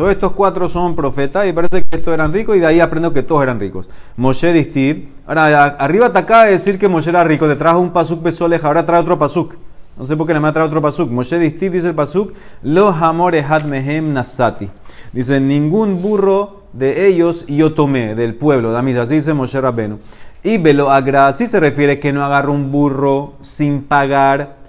todos 0.00 0.12
estos 0.12 0.32
cuatro 0.32 0.66
son 0.66 0.96
profetas 0.96 1.46
y 1.46 1.52
parece 1.52 1.82
que 1.82 1.98
estos 1.98 2.14
eran 2.14 2.32
ricos 2.32 2.56
y 2.56 2.60
de 2.60 2.66
ahí 2.66 2.80
aprendo 2.80 3.12
que 3.12 3.22
todos 3.22 3.42
eran 3.42 3.60
ricos. 3.60 3.90
Moshe 4.16 4.50
Distiv. 4.50 5.10
Ahora, 5.26 5.66
arriba 5.78 6.10
te 6.10 6.16
acaba 6.16 6.46
de 6.46 6.52
decir 6.52 6.78
que 6.78 6.88
Moshe 6.88 7.10
era 7.10 7.22
rico. 7.22 7.46
Te 7.46 7.54
trajo 7.54 7.80
un 7.80 7.90
pasuk 7.90 8.22
pesoleja, 8.22 8.66
ahora 8.66 8.82
trae 8.82 8.98
otro 8.98 9.18
pasuk. 9.18 9.56
No 9.98 10.06
sé 10.06 10.16
por 10.16 10.26
qué 10.26 10.32
le 10.32 10.40
me 10.40 10.50
trae 10.52 10.64
otro 10.64 10.80
pasuk. 10.80 11.10
Moshe 11.10 11.38
Distiv 11.38 11.72
dice 11.72 11.88
el 11.88 11.94
pasuk, 11.94 12.32
Los 12.62 12.94
amores 12.94 13.44
mehem 13.66 14.14
nasati. 14.14 14.70
Dice, 15.12 15.38
ningún 15.38 16.00
burro 16.00 16.62
de 16.72 17.06
ellos 17.06 17.44
yo 17.46 17.74
tomé, 17.74 18.14
del 18.14 18.36
pueblo, 18.36 18.74
Así 18.74 19.16
dice 19.16 19.34
Moshe 19.34 19.60
Rabenu. 19.60 19.98
Y 20.42 20.56
velo 20.56 20.90
agra, 20.90 21.28
así 21.28 21.46
se 21.46 21.60
refiere 21.60 22.00
que 22.00 22.14
no 22.14 22.24
agarra 22.24 22.48
un 22.48 22.72
burro 22.72 23.34
sin 23.42 23.82
pagar 23.82 24.59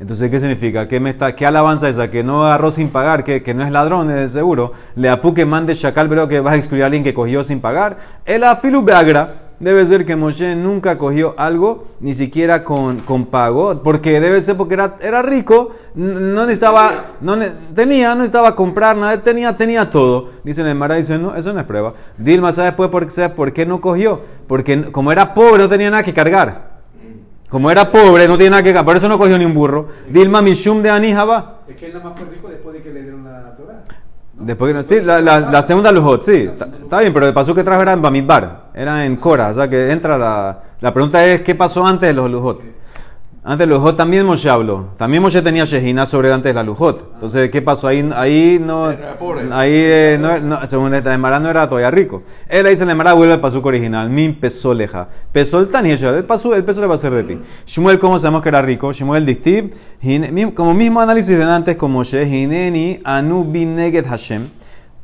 Entonces, 0.00 0.30
¿qué 0.30 0.38
significa? 0.38 0.86
¿Qué, 0.86 1.00
me 1.00 1.10
está, 1.10 1.34
qué 1.34 1.44
alabanza 1.44 1.88
esa? 1.88 2.08
Que 2.08 2.22
no 2.22 2.46
agarró 2.46 2.70
sin 2.70 2.88
pagar, 2.88 3.24
que, 3.24 3.54
no 3.54 3.64
es 3.64 3.72
ladrón, 3.72 4.10
es 4.10 4.32
seguro. 4.32 4.72
Le 4.94 5.08
apu 5.08 5.34
que 5.34 5.44
mande 5.44 5.74
chacal, 5.74 6.08
pero 6.08 6.28
que 6.28 6.38
vas 6.38 6.54
a 6.54 6.56
excluir 6.56 6.84
a 6.84 6.86
alguien 6.86 7.02
que 7.02 7.14
cogió 7.14 7.42
sin 7.42 7.60
pagar. 7.60 7.98
El 8.24 8.44
afilu 8.44 8.82
beagra. 8.82 9.44
Debe 9.60 9.84
ser 9.86 10.06
que 10.06 10.14
Moshe 10.14 10.54
nunca 10.54 10.98
cogió 10.98 11.34
algo, 11.36 11.88
ni 11.98 12.14
siquiera 12.14 12.62
con, 12.62 13.00
con 13.00 13.26
pago, 13.26 13.82
porque 13.82 14.20
debe 14.20 14.40
ser 14.40 14.56
porque 14.56 14.74
era, 14.74 15.20
rico, 15.20 15.74
no 15.96 16.42
necesitaba, 16.42 17.16
no 17.20 17.36
tenía, 17.74 18.10
no 18.10 18.16
necesitaba 18.20 18.54
comprar 18.54 18.96
nada, 18.96 19.20
tenía, 19.20 19.56
tenía 19.56 19.90
todo. 19.90 20.28
Dice 20.44 20.60
el 20.60 20.76
Mara, 20.76 20.94
dice, 20.94 21.18
no, 21.18 21.34
eso 21.34 21.52
no 21.52 21.58
es 21.58 21.66
prueba. 21.66 21.92
Dilma, 22.16 22.52
¿sabes 22.52 22.74
pues 22.74 22.88
por, 22.88 23.34
por 23.34 23.52
qué 23.52 23.66
no 23.66 23.80
cogió? 23.80 24.20
Porque 24.46 24.92
como 24.92 25.10
era 25.10 25.34
pobre, 25.34 25.64
no 25.64 25.68
tenía 25.68 25.90
nada 25.90 26.04
que 26.04 26.14
cargar. 26.14 26.67
Como 27.48 27.70
era 27.70 27.90
pobre, 27.90 28.28
no 28.28 28.36
tenía 28.36 28.50
nada 28.50 28.62
que 28.62 28.70
cargar, 28.70 28.84
por 28.84 28.96
eso 28.96 29.08
no 29.08 29.16
cogió 29.18 29.38
ni 29.38 29.44
un 29.44 29.54
burro. 29.54 29.88
Dilma 30.08 30.42
Mishum 30.42 30.82
de 30.82 30.90
Anijaba. 30.90 31.60
Es 31.68 31.76
que 31.76 31.86
él 31.86 31.94
nada 31.94 32.10
más 32.10 32.18
fue 32.18 32.28
rico 32.28 32.48
después 32.48 32.74
de 32.76 32.82
que 32.82 32.92
le 32.92 33.02
dieron 33.02 33.24
la 33.24 33.56
Torah. 33.56 33.82
Después 34.34 34.68
que 34.70 34.74
no- 34.74 34.82
sí, 34.82 35.00
la, 35.00 35.20
la, 35.20 35.40
la 35.40 35.62
segunda 35.62 35.90
Lujot, 35.90 36.22
sí, 36.22 36.48
está, 36.52 36.66
está 36.66 37.00
bien, 37.00 37.12
pero 37.12 37.26
el 37.26 37.32
paso 37.34 37.54
que 37.54 37.64
trajo 37.64 37.82
era 37.82 37.92
en 37.94 38.02
Bamidbar, 38.02 38.70
era 38.74 39.04
en 39.04 39.16
Cora, 39.16 39.48
o 39.48 39.54
sea 39.54 39.68
que 39.68 39.90
entra 39.90 40.16
la, 40.18 40.62
la 40.80 40.92
pregunta 40.92 41.24
es 41.26 41.40
¿qué 41.40 41.54
pasó 41.54 41.84
antes 41.86 42.06
de 42.08 42.12
los 42.14 42.30
Lujot? 42.30 42.62
Antes 43.44 43.66
de 43.66 43.74
Lujot 43.74 43.96
también 43.96 44.26
Moshe 44.26 44.50
habló, 44.50 44.88
también 44.98 45.22
Moshe 45.22 45.40
tenía 45.40 45.64
Shejina 45.64 46.04
sobre 46.04 46.30
antes 46.30 46.50
de 46.50 46.54
la 46.54 46.62
Lujot, 46.62 47.12
entonces 47.14 47.48
¿qué 47.50 47.62
pasó 47.62 47.88
ahí? 47.88 48.06
Ahí 48.14 48.58
no, 48.60 48.86
ahí 49.52 49.70
eh, 49.72 50.18
no, 50.20 50.38
no, 50.40 50.66
según 50.66 50.92
esta 50.94 51.14
Emara 51.14 51.38
no 51.40 51.48
era 51.48 51.66
todavía 51.66 51.90
rico. 51.90 52.24
Él 52.48 52.66
ahí 52.66 52.72
dice 52.72 52.84
la 52.84 52.92
Emara 52.92 53.14
vuelve 53.14 53.32
al 53.34 53.40
pasuk 53.40 53.64
original, 53.64 54.10
min 54.10 54.38
pesó 54.38 54.74
leja, 54.74 55.08
pesó 55.32 55.60
el 55.60 55.68
tan 55.68 55.86
y 55.86 55.92
el 55.92 56.24
paso, 56.24 56.54
el 56.54 56.64
peso 56.64 56.80
le 56.82 56.88
va 56.88 56.96
a 56.96 56.98
ser 56.98 57.12
de 57.12 57.22
ti. 57.22 57.38
Shmuel, 57.64 57.98
¿cómo 57.98 58.18
sabemos 58.18 58.42
que 58.42 58.50
era 58.50 58.60
rico? 58.60 58.92
Shmuel 58.92 59.24
mi- 60.30 60.52
como 60.52 60.74
mismo 60.74 61.00
análisis 61.00 61.38
de 61.38 61.44
antes 61.44 61.76
con 61.76 61.92
Moshe, 61.92 62.24
hineni 62.24 63.00
anu 63.04 63.44
bin 63.44 63.76
neget 63.76 64.06
Hashem. 64.06 64.48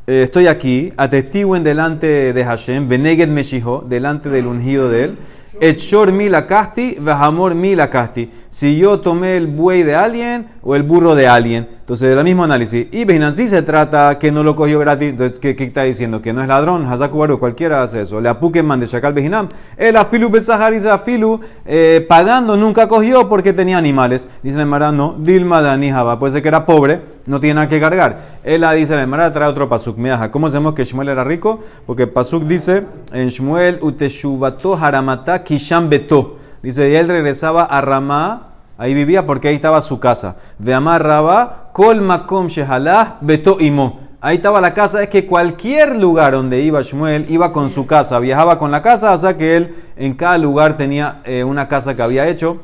Eh, 0.07 0.25
estoy 0.25 0.49
aquí, 0.49 0.93
atestiguen 0.99 1.65
delante 1.65 2.35
de 2.35 2.45
Hashem, 2.45 2.89
Beneged 2.89 3.29
Meshiho, 3.29 3.87
delante 3.89 4.29
del 4.29 4.47
ungido 4.49 4.91
de 4.91 5.05
él. 5.05 5.19
Echor 5.61 6.13
mi 6.13 6.29
la 6.29 6.47
casti, 6.47 6.97
Vahamor 7.01 7.55
mi 7.55 7.75
la 7.75 7.91
casti. 7.91 8.31
Si 8.49 8.77
yo 8.77 9.01
tomé 9.01 9.37
el 9.37 9.47
buey 9.47 9.83
de 9.83 9.95
alguien 9.95 10.49
o 10.63 10.75
el 10.75 10.83
burro 10.83 11.15
de 11.15 11.27
alguien. 11.27 11.69
Entonces, 11.85 12.15
del 12.15 12.25
mismo 12.25 12.45
análisis. 12.45 12.87
Y 12.93 13.05
Benansi 13.05 13.47
se 13.47 13.61
trata 13.61 14.19
que 14.19 14.33
no 14.33 14.43
lo 14.43 14.57
cogió 14.57 14.79
gratis. 14.79 15.11
Entonces, 15.11 15.39
¿qué, 15.39 15.55
qué 15.55 15.65
está 15.65 15.83
diciendo? 15.83 16.23
Que 16.23 16.33
no 16.33 16.41
es 16.41 16.49
ladrón. 16.49 16.87
Hazaku 16.87 17.19
Baruch, 17.19 17.39
cualquiera 17.39 17.83
hace 17.83 18.01
eso. 18.01 18.21
Le 18.21 18.31
apuque 18.31 18.63
mande 18.63 18.87
Shakal 18.87 19.13
Bejinam. 19.13 19.51
El 19.77 19.97
afilu 19.97 20.31
besahar 20.31 20.73
dice 20.73 20.89
afilu, 20.89 21.41
eh, 21.67 22.05
pagando 22.09 22.57
nunca 22.57 22.89
cogió 22.89 23.29
porque 23.29 23.53
tenía 23.53 23.77
animales. 23.77 24.29
Dice 24.43 24.65
Marán, 24.65 24.97
no. 24.97 25.15
Dilma 25.19 25.61
Dani 25.61 25.91
Jaba. 25.91 26.19
Puede 26.19 26.33
ser 26.33 26.43
que 26.43 26.49
era 26.49 26.65
pobre, 26.65 27.03
no 27.27 27.41
tiene 27.41 27.55
nada 27.55 27.69
que 27.69 27.81
cargar. 27.81 28.19
Él 28.45 28.61
la 28.61 28.73
dice, 28.73 29.01
el 29.01 29.07
Marán 29.07 29.33
trae 29.33 29.49
otro 29.49 29.69
pasuk. 29.69 29.97
¿Cómo 30.31 30.49
sabemos 30.49 30.75
que 30.75 30.85
Shmuel 30.85 31.09
era 31.09 31.25
rico? 31.25 31.61
Porque 31.87 32.07
pasuk 32.07 32.45
dice 32.45 32.87
en 33.13 33.29
Shmuel, 33.29 33.79
Uteshubato 33.81 34.75
Haramata 34.75 35.43
Kisham 35.43 35.89
Beto. 35.89 36.39
Dice, 36.63 36.91
y 36.91 36.97
él 36.97 37.09
regresaba 37.09 37.65
a 37.65 37.81
Ramá. 37.81 38.51
Ahí 38.77 38.93
vivía 38.93 39.25
porque 39.25 39.49
ahí 39.49 39.57
estaba 39.57 39.81
su 39.81 40.01
casa. 40.01 40.37
Veamar 40.59 41.03
Rabá, 41.03 41.71
Kol 41.73 42.01
Makom 42.01 42.49
Shehalah 42.49 43.19
Beto 43.21 43.59
Imo. 43.61 44.01
Ahí 44.21 44.37
estaba 44.37 44.61
la 44.61 44.73
casa, 44.73 45.03
es 45.03 45.11
que 45.11 45.27
cualquier 45.27 45.97
lugar 45.97 46.33
donde 46.33 46.63
iba 46.63 46.81
Shmuel 46.81 47.31
iba 47.31 47.53
con 47.53 47.69
su 47.69 47.87
casa, 47.87 48.19
viajaba 48.21 48.59
con 48.59 48.71
la 48.71 48.81
casa, 48.81 49.13
o 49.13 49.19
sea 49.19 49.37
que 49.37 49.55
él 49.55 49.75
en 49.97 50.15
cada 50.15 50.39
lugar 50.39 50.77
tenía 50.77 51.21
eh, 51.27 51.45
una 51.45 51.69
casa 51.69 51.95
que 51.95 52.03
había 52.03 52.27
hecho 52.27 52.59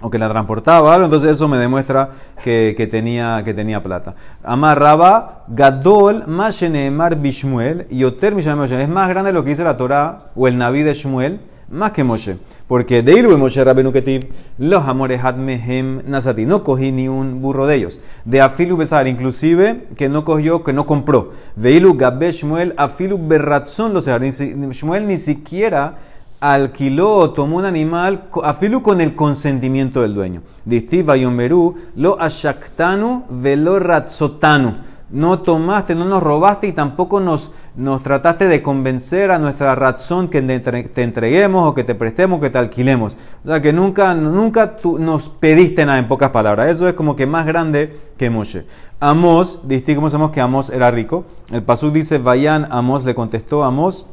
o 0.00 0.10
que 0.10 0.18
la 0.18 0.28
transportaba, 0.28 0.96
entonces 0.96 1.30
eso 1.30 1.48
me 1.48 1.58
demuestra 1.58 2.10
que, 2.42 2.74
que 2.76 2.86
tenía, 2.86 3.42
que 3.44 3.54
tenía 3.54 3.82
plata. 3.82 4.14
Amarraba 4.42 5.44
Gadol 5.48 6.24
Mashenemar 6.26 7.16
Bishmuel 7.16 7.86
y 7.90 8.04
Oter 8.04 8.34
Mishanem 8.34 8.60
Moshe. 8.60 8.82
Es 8.82 8.88
más 8.88 9.08
grande 9.08 9.32
lo 9.32 9.44
que 9.44 9.50
dice 9.50 9.64
la 9.64 9.76
Torah 9.76 10.30
o 10.34 10.48
el 10.48 10.56
Naví 10.56 10.82
de 10.82 10.94
Shmuel, 10.94 11.40
más 11.70 11.92
que 11.92 12.04
Moshe. 12.04 12.36
Porque 12.66 13.02
de 13.02 13.12
Iru 13.12 13.36
Moshe 13.38 13.62
Rabenu 13.62 13.92
Ketiv, 13.92 14.28
los 14.58 14.86
amores 14.86 15.22
Hadmehem 15.22 16.02
Nasati. 16.06 16.46
No 16.46 16.62
cogí 16.62 16.92
ni 16.92 17.08
un 17.08 17.40
burro 17.40 17.66
de 17.66 17.76
ellos. 17.76 18.00
De 18.24 18.40
Afilu 18.40 18.76
Besar, 18.76 19.06
inclusive 19.06 19.88
que 19.96 20.08
no 20.08 20.24
cogió, 20.24 20.64
que 20.64 20.72
no 20.72 20.86
compró. 20.86 21.32
Veilu 21.56 21.94
Gabe 21.94 22.32
Shmuel 22.32 22.74
Afilu 22.76 23.18
Berratzon 23.18 23.94
lo 23.94 24.00
Shmuel 24.00 25.06
ni 25.06 25.16
siquiera 25.16 25.98
alquiló 26.40 27.16
o 27.16 27.30
tomó 27.30 27.58
un 27.58 27.64
animal 27.66 28.24
afilu 28.42 28.82
con 28.82 29.00
el 29.00 29.14
consentimiento 29.14 30.00
del 30.02 30.14
dueño. 30.14 30.42
Distiva 30.64 31.16
yomeru 31.16 31.74
lo 31.96 32.20
ashaktanu 32.20 33.24
velo 33.28 33.78
ratzotanu. 33.78 34.88
No 35.12 35.40
tomaste, 35.40 35.96
no 35.96 36.04
nos 36.04 36.22
robaste 36.22 36.68
y 36.68 36.72
tampoco 36.72 37.18
nos, 37.18 37.50
nos 37.74 38.00
trataste 38.00 38.46
de 38.46 38.62
convencer 38.62 39.32
a 39.32 39.40
nuestra 39.40 39.74
razón 39.74 40.28
que 40.28 40.40
te 40.40 40.54
entre- 40.54 40.84
te 40.84 41.02
entreguemos 41.02 41.66
o 41.68 41.74
que 41.74 41.82
te 41.82 41.96
prestemos, 41.96 42.38
que 42.38 42.48
te 42.48 42.58
alquilemos. 42.58 43.16
O 43.42 43.48
sea 43.48 43.60
que 43.60 43.72
nunca, 43.72 44.14
nunca 44.14 44.76
nos 45.00 45.28
pediste 45.28 45.84
nada 45.84 45.98
en 45.98 46.06
pocas 46.06 46.30
palabras. 46.30 46.68
Eso 46.68 46.86
es 46.86 46.94
como 46.94 47.16
que 47.16 47.26
más 47.26 47.44
grande 47.44 47.98
que 48.16 48.30
Moshe. 48.30 48.66
Amos, 49.00 49.58
distinguimos 49.64 50.14
que 50.30 50.40
Amos 50.40 50.70
era 50.70 50.92
rico. 50.92 51.24
El 51.50 51.64
pasuk 51.64 51.92
dice, 51.92 52.18
vayan, 52.18 52.68
Amos 52.70 53.04
le 53.04 53.12
contestó 53.16 53.64
Amos. 53.64 54.06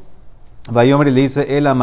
Vayomri 0.69 1.11
le 1.11 1.21
dice 1.21 1.57
el 1.57 1.67
a 1.67 1.73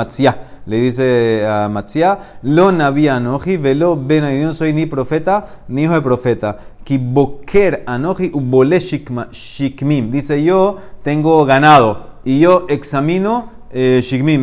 le 0.66 0.80
dice 0.80 1.46
a 1.46 1.68
Matzia, 1.68 2.18
lo 2.42 2.72
naví 2.72 3.08
anoji, 3.08 3.56
velo 3.56 3.96
ben 3.96 4.42
no 4.42 4.52
soy 4.52 4.72
ni 4.72 4.86
profeta 4.86 5.46
ni 5.68 5.82
hijo 5.82 5.94
de 5.94 6.00
profeta. 6.00 6.58
Ki 6.84 6.98
boker 6.98 7.82
anoji 7.86 8.30
ubole 8.32 8.78
shikmim. 8.80 10.10
Dice 10.10 10.42
yo 10.42 10.78
tengo 11.02 11.44
ganado 11.44 12.20
y 12.24 12.40
yo 12.40 12.66
examino 12.68 13.50
eh, 13.70 14.00
shikmim, 14.02 14.42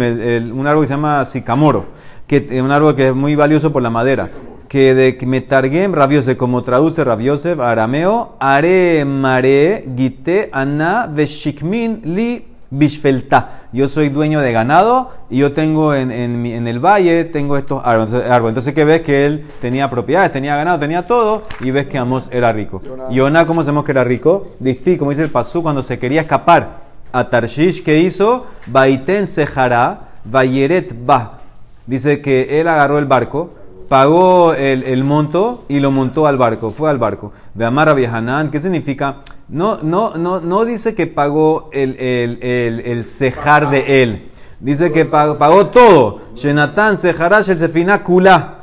un 0.54 0.68
árbol 0.68 0.84
que 0.84 0.88
se 0.88 0.94
llama 0.94 1.26
sicamoro, 1.26 1.86
que 2.28 2.46
es 2.50 2.62
un 2.62 2.72
árbol 2.72 2.96
que 2.96 3.10
es 3.10 3.16
muy 3.16 3.36
valioso 3.36 3.72
por 3.72 3.82
la 3.82 3.90
madera. 3.90 4.30
Que 4.68 4.96
de 4.96 5.18
que 5.18 5.26
metargem 5.26 5.94
rabiose, 5.94 6.38
como 6.38 6.62
traduce 6.62 7.04
rabiose 7.04 7.58
arameo, 7.60 8.38
are 8.40 9.04
mare 9.04 9.84
gite 9.98 10.50
ana 10.54 11.08
veshikmin 11.08 12.02
li 12.06 12.51
Bishfelta. 12.72 13.68
Yo 13.74 13.88
soy 13.88 14.10
dueño 14.10 14.40
de 14.40 14.52
ganado 14.54 15.12
y 15.30 15.38
yo 15.38 15.52
tengo 15.52 15.94
en, 15.94 16.10
en, 16.10 16.46
en 16.46 16.68
el 16.68 16.80
valle, 16.80 17.26
tengo 17.26 17.58
estos 17.58 17.82
árboles. 17.86 18.14
árboles. 18.14 18.52
Entonces, 18.52 18.74
¿qué 18.74 18.86
ves? 18.86 19.02
Que 19.02 19.26
él 19.26 19.46
tenía 19.60 19.90
propiedades, 19.90 20.32
tenía 20.32 20.56
ganado, 20.56 20.80
tenía 20.80 21.06
todo 21.06 21.44
y 21.60 21.70
ves 21.72 21.88
que 21.88 21.98
Amos 21.98 22.30
era 22.32 22.52
rico. 22.54 22.82
Yonah, 23.12 23.46
¿cómo 23.46 23.62
sabemos 23.62 23.84
que 23.84 23.92
era 23.92 24.04
rico? 24.04 24.48
Distí, 24.60 24.98
como 24.98 25.12
dice 25.12 25.24
el 25.24 25.30
Pasú, 25.30 25.62
cuando 25.62 25.84
se 25.84 26.00
quería 26.00 26.22
escapar 26.22 26.80
a 27.12 27.30
Tarshish, 27.30 27.84
¿qué 27.84 28.00
hizo? 28.00 28.48
Baiten 28.68 29.28
Sehara, 29.28 30.10
Vayeret 30.24 30.96
Ba. 31.06 31.40
Dice 31.86 32.22
que 32.22 32.62
él 32.62 32.70
agarró 32.70 33.00
el 33.00 33.06
barco, 33.06 33.52
pagó 33.90 34.54
el, 34.54 34.84
el 34.84 35.04
monto 35.04 35.66
y 35.68 35.82
lo 35.82 35.92
montó 35.92 36.26
al 36.26 36.38
barco, 36.38 36.72
fue 36.72 36.90
al 36.90 36.98
barco. 36.98 37.34
De 37.54 37.66
Amar 37.66 37.90
a 37.90 38.50
¿qué 38.50 38.62
significa? 38.62 39.18
No, 39.52 39.80
no, 39.82 40.16
no, 40.16 40.40
no 40.40 40.64
dice 40.64 40.96
que 40.96 41.08
pagó 41.08 41.70
el, 41.74 41.98
el, 42.00 42.42
el, 42.42 42.80
el 42.80 43.06
cejar 43.06 43.70
de 43.70 44.02
él. 44.02 44.32
Dice 44.62 44.94
que 44.94 45.04
pagó, 45.06 45.38
pagó 45.38 45.68
todo. 45.68 46.22
Shenatan 46.36 46.96
Seharash 46.96 47.50
el 47.50 47.60
Sefina 47.60 48.02
Kula. 48.02 48.60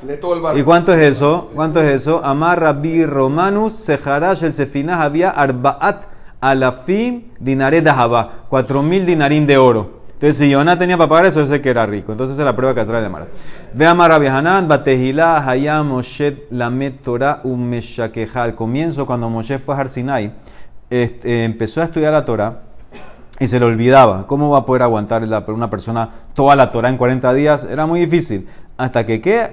¿Y 0.56 0.62
cuánto 0.62 0.94
es 0.94 1.00
eso? 1.00 1.50
¿Cuánto 1.54 1.82
es 1.82 1.90
eso? 1.90 2.24
Amar 2.24 2.60
Rabbi 2.60 3.04
Romanus 3.04 3.74
Seharash 3.74 4.44
el 4.44 4.54
Sefina 4.54 5.02
había 5.02 5.28
Arbaat 5.28 6.04
Alafim 6.40 7.24
Dinare 7.38 7.82
Dahaba. 7.82 8.44
Cuatro 8.48 8.82
mil 8.82 9.04
dinarim 9.04 9.46
de 9.46 9.58
oro. 9.58 9.98
Entonces, 10.14 10.38
si 10.38 10.50
Yonah 10.50 10.76
tenía 10.76 10.96
para 10.96 11.08
pagar 11.08 11.26
eso, 11.26 11.40
ese 11.40 11.60
que 11.60 11.68
era 11.70 11.86
rico. 11.86 12.10
Entonces, 12.10 12.34
esa 12.34 12.42
es 12.42 12.46
la 12.46 12.56
prueba 12.56 12.74
que 12.74 12.84
trae 12.84 13.02
de 13.02 13.08
Mara. 13.08 13.28
Ve 13.72 13.86
a 13.86 13.94
Rabbi 13.94 14.26
Hanan, 14.26 14.66
Batehilá, 14.66 15.48
Hayam, 15.48 15.86
Moshe, 15.86 16.46
Lamet, 16.50 17.02
Torah, 17.02 17.40
Umeshakeja. 17.44 18.42
Al 18.42 18.56
comienzo, 18.56 19.06
cuando 19.06 19.30
Moshe 19.30 19.60
fue 19.60 19.76
a 19.76 19.78
Har 19.78 19.88
Sinai, 19.88 20.32
este, 20.90 21.44
empezó 21.44 21.80
a 21.80 21.84
estudiar 21.84 22.12
la 22.12 22.24
Torah 22.24 22.62
y 23.40 23.48
se 23.48 23.60
le 23.60 23.66
olvidaba. 23.66 24.26
¿Cómo 24.26 24.50
va 24.50 24.58
a 24.58 24.66
poder 24.66 24.82
aguantar 24.82 25.22
una 25.48 25.70
persona 25.70 26.10
toda 26.34 26.56
la 26.56 26.70
Torah 26.70 26.88
en 26.88 26.96
40 26.96 27.32
días? 27.34 27.64
Era 27.64 27.86
muy 27.86 28.00
difícil. 28.00 28.48
Hasta 28.76 29.06
que, 29.06 29.20
¿qué? 29.20 29.52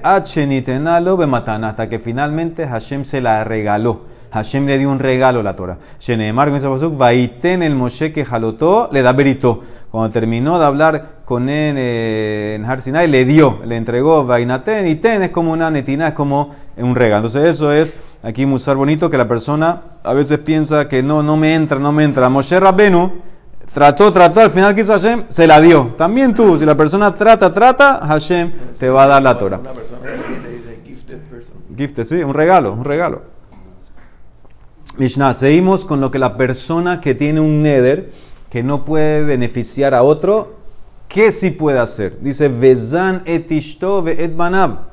Hasta 1.70 1.90
que 1.90 2.00
finalmente 2.00 2.68
Hashem 2.68 3.06
se 3.06 3.22
la 3.22 3.44
regaló. 3.44 4.04
Hashem 4.36 4.66
le 4.68 4.78
dio 4.78 4.92
un 4.92 5.00
regalo 5.00 5.40
a 5.40 5.44
la 5.44 5.56
Torah. 5.56 5.78
Sheneemar 6.00 6.50
con 6.50 6.58
ese 6.58 6.68
pasuk, 6.68 6.98
vaiten 6.98 7.64
el 7.64 7.74
Moshe 7.74 8.12
que 8.12 8.26
jalotó, 8.26 8.90
le 8.92 9.02
da 9.02 9.14
verito. 9.14 9.62
Cuando 9.90 10.12
terminó 10.12 10.60
de 10.60 10.66
hablar 10.66 11.22
con 11.24 11.48
él 11.48 11.76
eh, 11.78 12.56
en 12.56 12.66
Har 12.66 12.82
Sinai, 12.82 13.08
le 13.08 13.24
dio, 13.24 13.60
le 13.66 13.78
entregó 13.78 14.26
vainaten. 14.26 14.88
Y 14.88 14.96
ten 14.96 15.24
es 15.24 15.30
como 15.30 15.54
una 15.54 15.72
netina, 15.72 16.10
es 16.10 16.14
como 16.14 16.52
un 16.76 16.96
regalo. 16.96 17.28
Entonces, 17.28 17.56
eso 17.56 17.72
es 17.72 17.96
aquí 18.24 18.46
musar 18.46 18.76
bonito 18.76 19.10
que 19.10 19.18
la 19.18 19.28
persona 19.28 19.82
a 20.04 20.14
veces 20.14 20.40
piensa 20.40 20.90
que 20.90 21.02
no, 21.02 21.24
no 21.24 21.38
me 21.38 21.56
entra, 21.56 21.80
no 21.80 21.94
me 21.94 22.04
entra. 22.04 22.30
Moshe 22.30 22.60
Rabbenu 22.60 23.12
Trató, 23.74 24.12
trató, 24.12 24.40
al 24.42 24.52
final 24.52 24.74
quiso 24.76 24.94
Hashem, 24.94 25.26
se 25.28 25.48
la 25.48 25.60
dio. 25.60 25.96
También 25.98 26.34
tú, 26.34 26.58
si 26.58 26.66
la 26.66 26.78
persona 26.78 27.14
trata, 27.14 27.54
trata, 27.54 28.00
Hashem 28.06 28.54
te 28.78 28.90
va 28.90 29.04
a 29.04 29.08
dar 29.08 29.24
la 29.24 29.38
Torah. 29.38 29.60
Gifted 31.76 32.04
sí, 32.06 32.16
un 32.24 32.34
regalo, 32.34 32.72
un 32.72 32.86
regalo. 32.86 33.35
Mishnah, 34.98 35.34
seguimos 35.34 35.84
con 35.84 36.00
lo 36.00 36.10
que 36.10 36.20
la 36.20 36.38
persona 36.38 37.02
que 37.02 37.14
tiene 37.14 37.42
un 37.42 37.62
neder, 37.62 38.12
que 38.50 38.64
no 38.64 38.86
puede 38.86 39.24
beneficiar 39.24 39.94
a 39.94 40.04
otro, 40.04 40.56
¿qué 41.10 41.34
sí 41.34 41.52
puede 41.52 41.80
hacer? 41.80 42.18
Dice, 42.22 42.48
Vezan 42.48 43.22
et 43.26 43.52
ishto 43.52 44.02
ve 44.02 44.16
et 44.24 44.34
banav. 44.34 44.88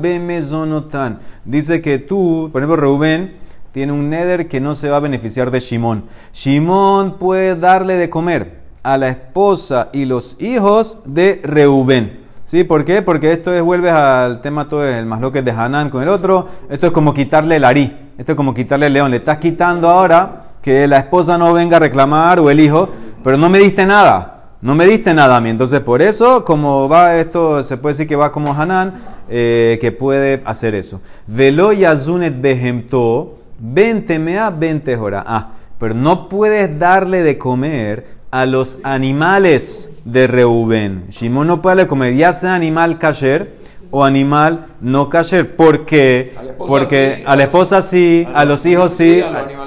Bemezonotan. 0.00 1.18
Dice 1.44 1.82
que 1.82 1.98
tú, 1.98 2.48
por 2.52 2.62
ejemplo, 2.62 2.76
Reuben, 2.76 3.36
tiene 3.72 3.92
un 3.92 4.10
neder 4.10 4.46
que 4.46 4.60
no 4.60 4.76
se 4.76 4.90
va 4.90 4.98
a 4.98 5.00
beneficiar 5.00 5.50
de 5.50 5.58
Shimón. 5.58 6.04
Shimón 6.32 7.18
puede 7.18 7.56
darle 7.56 7.96
de 7.96 8.08
comer 8.08 8.60
a 8.84 8.96
la 8.96 9.08
esposa 9.08 9.90
y 9.92 10.04
los 10.04 10.36
hijos 10.40 10.98
de 11.04 11.40
Reubén. 11.42 12.20
¿Sí? 12.44 12.62
¿Por 12.62 12.84
qué? 12.84 13.02
Porque 13.02 13.32
esto 13.32 13.52
es, 13.52 13.60
vuelves 13.60 13.90
al 13.90 14.40
tema 14.40 14.68
todo 14.68 14.86
el 14.86 15.04
más 15.04 15.20
que 15.32 15.42
de 15.42 15.50
Hanán 15.50 15.90
con 15.90 16.00
el 16.00 16.08
otro. 16.08 16.46
Esto 16.70 16.86
es 16.86 16.92
como 16.92 17.12
quitarle 17.12 17.56
el 17.56 17.64
arí. 17.64 18.05
Esto 18.18 18.32
es 18.32 18.36
como 18.36 18.54
quitarle 18.54 18.86
el 18.86 18.94
león. 18.94 19.10
Le 19.10 19.18
estás 19.18 19.38
quitando 19.38 19.88
ahora 19.90 20.44
que 20.62 20.86
la 20.88 20.98
esposa 20.98 21.36
no 21.36 21.52
venga 21.52 21.76
a 21.76 21.80
reclamar 21.80 22.40
o 22.40 22.48
el 22.48 22.60
hijo, 22.60 22.88
pero 23.22 23.36
no 23.36 23.50
me 23.50 23.58
diste 23.58 23.84
nada. 23.84 24.32
No 24.62 24.74
me 24.74 24.86
diste 24.86 25.12
nada 25.12 25.36
a 25.36 25.40
mí. 25.40 25.50
Entonces, 25.50 25.80
por 25.80 26.00
eso, 26.00 26.44
como 26.44 26.88
va 26.88 27.16
esto, 27.16 27.62
se 27.62 27.76
puede 27.76 27.92
decir 27.92 28.08
que 28.08 28.16
va 28.16 28.32
como 28.32 28.54
Hanán, 28.54 28.94
eh, 29.28 29.76
que 29.82 29.92
puede 29.92 30.40
hacer 30.46 30.74
eso. 30.74 31.02
Velo 31.26 31.74
yazunet 31.74 32.40
behemto, 32.40 33.38
20 33.58 34.18
mea, 34.18 34.48
20 34.48 34.96
horas. 34.96 35.24
Ah, 35.26 35.50
pero 35.78 35.94
no 35.94 36.30
puedes 36.30 36.78
darle 36.78 37.22
de 37.22 37.36
comer 37.36 38.06
a 38.30 38.46
los 38.46 38.78
animales 38.82 39.90
de 40.06 40.26
Reubén. 40.26 41.04
Shimon 41.10 41.46
no 41.46 41.60
puede 41.60 41.76
darle 41.76 41.88
comer, 41.88 42.14
ya 42.14 42.32
sea 42.32 42.54
animal 42.54 42.98
kasher 42.98 43.56
o 43.90 44.04
animal 44.04 44.66
no 44.80 45.08
kasher. 45.08 45.56
¿Por 45.56 45.86
qué? 45.86 46.34
Porque 46.58 47.22
a 47.26 47.36
la 47.36 47.44
esposa 47.44 47.82
sí, 47.82 48.26
a 48.34 48.44
los 48.44 48.64
hijos 48.66 48.92
sí. 48.92 49.22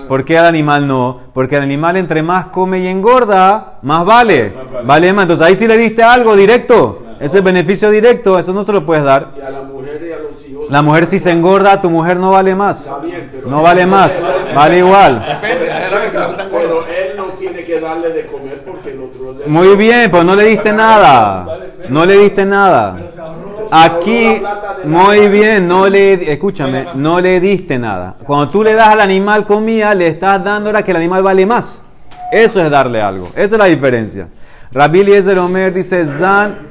¿Por 0.08 0.26
qué 0.26 0.38
al 0.38 0.46
animal 0.46 0.88
no? 0.88 1.20
Porque 1.34 1.56
el 1.58 1.64
animal 1.64 1.98
entre 1.98 2.22
más 2.22 2.48
come 2.48 2.80
y 2.80 2.88
engorda, 2.88 3.80
más 3.82 4.06
vale. 4.06 4.54
Vale 4.86 5.14
más. 5.14 5.24
Entonces 5.24 5.46
ahí 5.46 5.56
sí 5.56 5.68
le 5.68 5.78
diste 5.78 6.04
algo 6.04 6.36
directo. 6.36 7.04
Ese 7.20 7.40
es 7.40 7.44
beneficio 7.44 7.90
directo, 7.90 8.40
eso 8.40 8.54
no 8.54 8.64
se 8.64 8.72
lo 8.72 8.86
puedes 8.86 9.04
dar. 9.04 9.34
Y 9.38 9.42
a 9.42 9.50
la 9.50 9.62
mujer 9.62 10.02
y 10.08 10.14
a 10.14 10.20
los 10.20 10.48
hijos. 10.48 10.66
La 10.70 10.82
mujer 10.82 11.06
si 11.06 11.20
se 11.20 11.32
engorda, 11.32 11.82
tu 11.82 11.90
mujer 11.90 12.16
no 12.16 12.32
vale 12.32 12.56
más. 12.56 12.90
No 13.46 13.62
vale 13.62 13.86
más, 13.86 14.22
vale 14.56 14.78
igual. 14.78 15.40
Pero 15.42 16.86
él 16.88 17.18
no 17.18 17.26
tiene 17.38 17.66
que 17.66 17.82
darle 17.82 18.14
de 18.14 18.26
comer 18.26 18.64
porque 18.66 18.92
el 18.92 19.02
otro. 19.02 19.36
Muy 19.48 19.76
bien, 19.76 20.10
pues 20.10 20.24
no 20.24 20.34
le 20.34 20.44
diste 20.46 20.72
nada. 20.72 21.46
No 21.90 22.06
le 22.06 22.18
diste 22.18 22.46
nada. 22.46 22.98
Aquí, 23.72 24.42
muy 24.86 25.30
bien, 25.30 25.68
no 25.68 25.88
le, 25.88 26.32
escúchame, 26.32 26.88
no 26.96 27.20
le 27.22 27.40
diste 27.40 27.78
nada. 27.78 28.16
Cuando 28.26 28.50
tú 28.50 28.64
le 28.64 28.74
das 28.74 28.88
al 28.90 29.02
animal 29.02 29.46
comida, 29.46 29.94
le 29.94 30.08
estás 30.08 30.44
dando 30.44 30.70
ahora 30.70 30.84
que 30.84 30.92
el 30.92 30.98
animal 30.98 31.22
vale 31.24 31.46
más. 31.46 31.84
Eso 32.32 32.62
es 32.64 32.70
darle 32.72 33.02
algo. 33.02 33.30
Esa 33.36 33.56
es 33.56 33.60
la 33.60 33.66
diferencia. 33.66 34.28
Rabbi 34.72 35.02
Eliezer 35.02 35.38
Omer 35.40 35.74
dice, 35.74 36.06
Zan. 36.06 36.68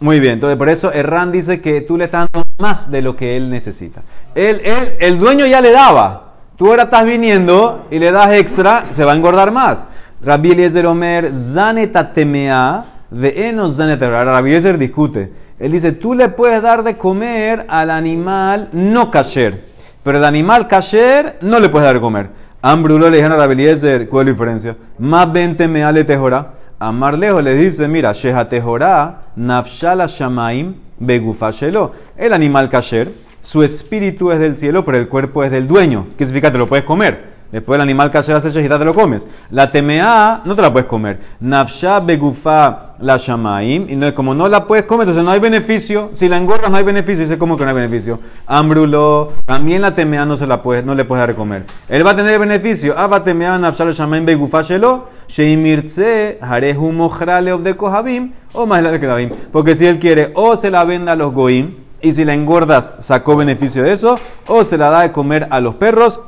Muy 0.00 0.20
bien, 0.20 0.34
entonces 0.34 0.56
por 0.56 0.68
eso 0.68 0.92
Erran 0.92 1.32
dice 1.32 1.60
que 1.60 1.80
tú 1.80 1.96
le 1.96 2.04
estás 2.04 2.28
dando 2.32 2.46
más 2.58 2.88
de 2.88 3.02
lo 3.02 3.16
que 3.16 3.36
él 3.36 3.50
necesita. 3.50 4.02
Él, 4.34 4.60
él- 4.64 4.94
el 5.00 5.18
dueño 5.18 5.44
ya 5.46 5.60
le 5.60 5.72
daba. 5.72 6.34
Tú 6.56 6.68
ahora 6.68 6.84
estás 6.84 7.04
viniendo 7.04 7.86
y 7.90 7.98
le 7.98 8.12
das 8.12 8.32
extra, 8.32 8.84
se 8.90 9.04
va 9.04 9.12
a 9.12 9.16
engordar 9.16 9.50
más. 9.50 9.88
Rabbi 10.22 10.52
Eliezer 10.52 10.86
Omer, 10.86 11.32
zanetatemea, 11.34 12.84
de 13.10 13.48
eno 13.48 13.70
zanetemea. 13.70 14.18
Ahora 14.18 14.32
Rabbi 14.32 14.50
Eliezer 14.50 14.78
discute. 14.78 15.32
Él 15.58 15.72
dice, 15.72 15.92
tú 15.92 16.14
le 16.14 16.28
puedes 16.28 16.62
dar 16.62 16.82
de 16.82 16.96
comer 16.96 17.64
al 17.68 17.90
animal 17.90 18.68
no 18.72 19.10
kasher, 19.10 19.64
pero 20.04 20.18
el 20.18 20.24
animal 20.24 20.68
kasher 20.68 21.38
no 21.40 21.58
le 21.58 21.68
puedes 21.68 21.86
dar 21.86 21.94
de 21.94 22.00
comer. 22.00 22.30
Ambrulo 22.62 23.10
le 23.10 23.16
dijeron 23.16 23.38
a 23.38 23.42
Rabbi 23.42 23.54
Eliezer, 23.54 24.08
¿cuál 24.08 24.26
es 24.26 24.26
la 24.26 24.32
diferencia? 24.32 24.76
Más 24.98 25.32
20 25.32 25.68
meale 25.68 26.04
tejora. 26.04 26.54
Amar 26.80 27.18
lejos 27.18 27.42
le 27.42 27.54
dice, 27.54 27.88
mira, 27.88 28.12
Sheha 28.12 28.46
tejora, 28.46 29.22
nafshala 29.34 30.06
shamaim, 30.06 30.76
begufashelo. 30.98 31.92
El 32.16 32.32
animal 32.32 32.68
kasher, 32.68 33.12
su 33.40 33.64
espíritu 33.64 34.30
es 34.30 34.38
del 34.38 34.56
cielo, 34.56 34.84
pero 34.84 34.98
el 34.98 35.08
cuerpo 35.08 35.42
es 35.42 35.50
del 35.50 35.66
dueño. 35.66 36.06
¿Qué 36.16 36.24
significa? 36.24 36.52
Te 36.52 36.58
lo 36.58 36.68
puedes 36.68 36.84
comer. 36.84 37.37
Después 37.50 37.76
el 37.76 37.82
animal 37.82 38.10
kasher 38.10 38.36
hace 38.36 38.50
shehita, 38.50 38.78
te 38.78 38.84
lo 38.84 38.94
comes. 38.94 39.26
La 39.50 39.70
temea 39.70 40.42
no 40.44 40.54
te 40.54 40.60
la 40.60 40.70
puedes 40.70 40.86
comer. 40.86 41.18
Nafsha 41.40 42.00
begufa 42.00 42.94
la 43.00 43.16
shamaim. 43.16 43.86
Y 43.88 43.96
no, 43.96 44.14
como 44.14 44.34
no 44.34 44.48
la 44.48 44.66
puedes 44.66 44.84
comer, 44.84 45.04
entonces 45.04 45.24
no 45.24 45.30
hay 45.30 45.40
beneficio. 45.40 46.10
Si 46.12 46.28
la 46.28 46.36
engordas 46.36 46.70
no 46.70 46.76
hay 46.76 46.84
beneficio. 46.84 47.24
Dice, 47.24 47.38
¿cómo 47.38 47.56
que 47.56 47.64
no 47.64 47.70
hay 47.70 47.76
beneficio? 47.76 48.20
Ambrulo, 48.46 49.32
también 49.46 49.80
la 49.80 49.94
temea 49.94 50.26
no, 50.26 50.36
se 50.36 50.46
la 50.46 50.60
puede, 50.60 50.82
no 50.82 50.94
le 50.94 51.06
puedes 51.06 51.22
dar 51.22 51.30
de 51.30 51.34
comer. 51.34 51.64
Él 51.88 52.06
va 52.06 52.10
a 52.10 52.16
tener 52.16 52.38
beneficio. 52.38 52.98
Aba 52.98 53.22
temea 53.22 53.56
nafsha 53.56 53.86
la 53.86 53.92
shamaim 53.92 54.26
begufa 54.26 54.60
shelo. 54.60 55.06
Sheimirtze 55.26 56.38
harehu 56.42 56.92
mojrale 56.92 57.52
of 57.52 57.62
de 57.62 57.74
kohabim. 57.74 58.32
O 58.52 58.66
más 58.66 58.82
la 58.82 58.98
que 58.98 59.32
Porque 59.52 59.74
si 59.74 59.86
él 59.86 59.98
quiere, 59.98 60.32
o 60.34 60.54
se 60.56 60.70
la 60.70 60.84
venda 60.84 61.12
a 61.12 61.16
los 61.16 61.32
goim. 61.32 61.70
Y 62.00 62.12
si 62.12 62.24
la 62.24 62.34
engordas, 62.34 62.94
sacó 63.00 63.36
beneficio 63.36 63.82
de 63.82 63.92
eso. 63.92 64.18
O 64.46 64.64
se 64.64 64.76
la 64.76 64.90
da 64.90 65.00
de 65.02 65.12
comer 65.12 65.48
a 65.50 65.60
los 65.60 65.74
perros 65.74 66.20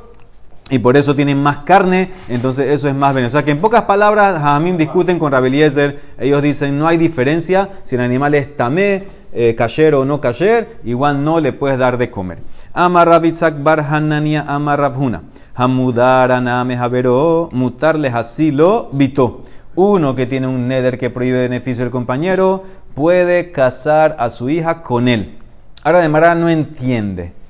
y 0.71 0.79
por 0.79 0.95
eso 0.95 1.13
tienen 1.13 1.43
más 1.43 1.59
carne, 1.59 2.09
entonces 2.29 2.71
eso 2.71 2.87
es 2.87 2.95
más 2.95 3.13
beneficio. 3.13 3.39
O 3.39 3.41
sea 3.41 3.45
que 3.45 3.51
en 3.51 3.59
pocas 3.59 3.83
palabras, 3.83 4.41
Jamín 4.41 4.77
discuten 4.77 5.19
con 5.19 5.33
Rabbi 5.33 5.49
Eliezer, 5.49 5.99
ellos 6.17 6.41
dicen 6.41 6.79
no 6.79 6.87
hay 6.87 6.97
diferencia 6.97 7.67
si 7.83 7.95
el 7.95 8.01
animal 8.01 8.33
es 8.35 8.55
tamé, 8.55 9.03
eh, 9.33 9.53
kasher 9.53 9.93
o 9.95 10.05
no 10.05 10.21
kasher, 10.21 10.79
igual 10.85 11.25
no 11.25 11.41
le 11.41 11.51
puedes 11.51 11.77
dar 11.77 11.97
de 11.97 12.09
comer. 12.09 12.39
Amar 12.73 13.09
Rabitzak 13.09 13.61
bar 13.61 13.81
Hanania 13.81 14.45
amar 14.47 14.79
Rabhuna, 14.79 15.23
hamudar 15.53 16.31
aname 16.31 16.77
javero, 16.77 17.49
mutarle 17.51 18.07
hasilo 18.07 18.89
vito. 18.93 19.43
Uno 19.75 20.15
que 20.15 20.25
tiene 20.25 20.47
un 20.47 20.69
neder 20.69 20.97
que 20.97 21.09
prohíbe 21.09 21.41
beneficio 21.41 21.83
del 21.83 21.91
compañero, 21.91 22.63
puede 22.93 23.51
casar 23.51 24.15
a 24.19 24.29
su 24.29 24.49
hija 24.49 24.83
con 24.83 25.09
él. 25.09 25.37
Ahora 25.83 25.99
de 25.99 26.07
Mara 26.07 26.33
no 26.33 26.47
entiende. 26.47 27.40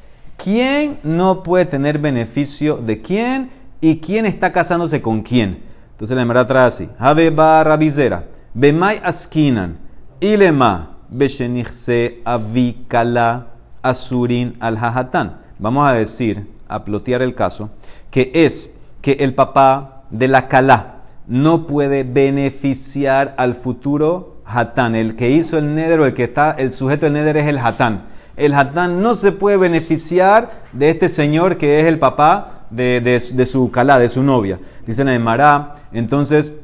¿Quién 0.43 0.97
no 1.03 1.43
puede 1.43 1.65
tener 1.65 1.99
beneficio 1.99 2.77
de 2.77 2.99
quién 2.99 3.51
y 3.79 3.99
quién 3.99 4.25
está 4.25 4.51
casándose 4.51 4.99
con 4.99 5.21
quién? 5.21 5.61
Entonces 5.91 6.15
la 6.15 6.23
Emara 6.23 6.47
trae 6.47 6.65
así. 6.65 6.89
Have 6.97 7.29
barra 7.29 7.77
visera. 7.77 8.25
Bemai 8.55 8.99
askinan. 9.03 9.77
Ilema. 10.19 10.97
Beshenichse 11.09 12.21
avikala 12.25 13.49
asurin 13.83 14.55
al 14.59 14.77
hahatan. 14.77 15.41
Vamos 15.59 15.87
a 15.87 15.93
decir, 15.93 16.49
a 16.67 16.85
plotear 16.85 17.21
el 17.21 17.35
caso, 17.35 17.69
que 18.09 18.31
es 18.33 18.71
que 19.01 19.11
el 19.19 19.35
papá 19.35 20.05
de 20.09 20.27
la 20.27 20.47
calá 20.47 21.03
no 21.27 21.67
puede 21.67 22.03
beneficiar 22.03 23.35
al 23.37 23.53
futuro 23.53 24.37
hatán. 24.45 24.95
El 24.95 25.15
que 25.15 25.29
hizo 25.29 25.59
el 25.59 25.75
neder 25.75 25.99
o 25.99 26.05
el 26.05 26.15
que 26.15 26.23
está, 26.23 26.51
el 26.51 26.71
sujeto 26.71 27.05
del 27.05 27.13
neder 27.13 27.37
es 27.37 27.45
el 27.45 27.59
hatán 27.59 28.09
el 28.45 28.53
Hatán 28.53 29.01
no 29.01 29.15
se 29.15 29.31
puede 29.31 29.57
beneficiar 29.57 30.51
de 30.73 30.89
este 30.89 31.09
señor 31.09 31.57
que 31.57 31.79
es 31.79 31.87
el 31.87 31.99
papá 31.99 32.65
de, 32.69 33.01
de- 33.01 33.45
su 33.45 33.69
calá, 33.71 33.99
de 33.99 34.09
su 34.09 34.23
novia. 34.23 34.59
Dice 34.85 35.03
la 35.03 35.17
Mará, 35.19 35.75
entonces, 35.91 36.55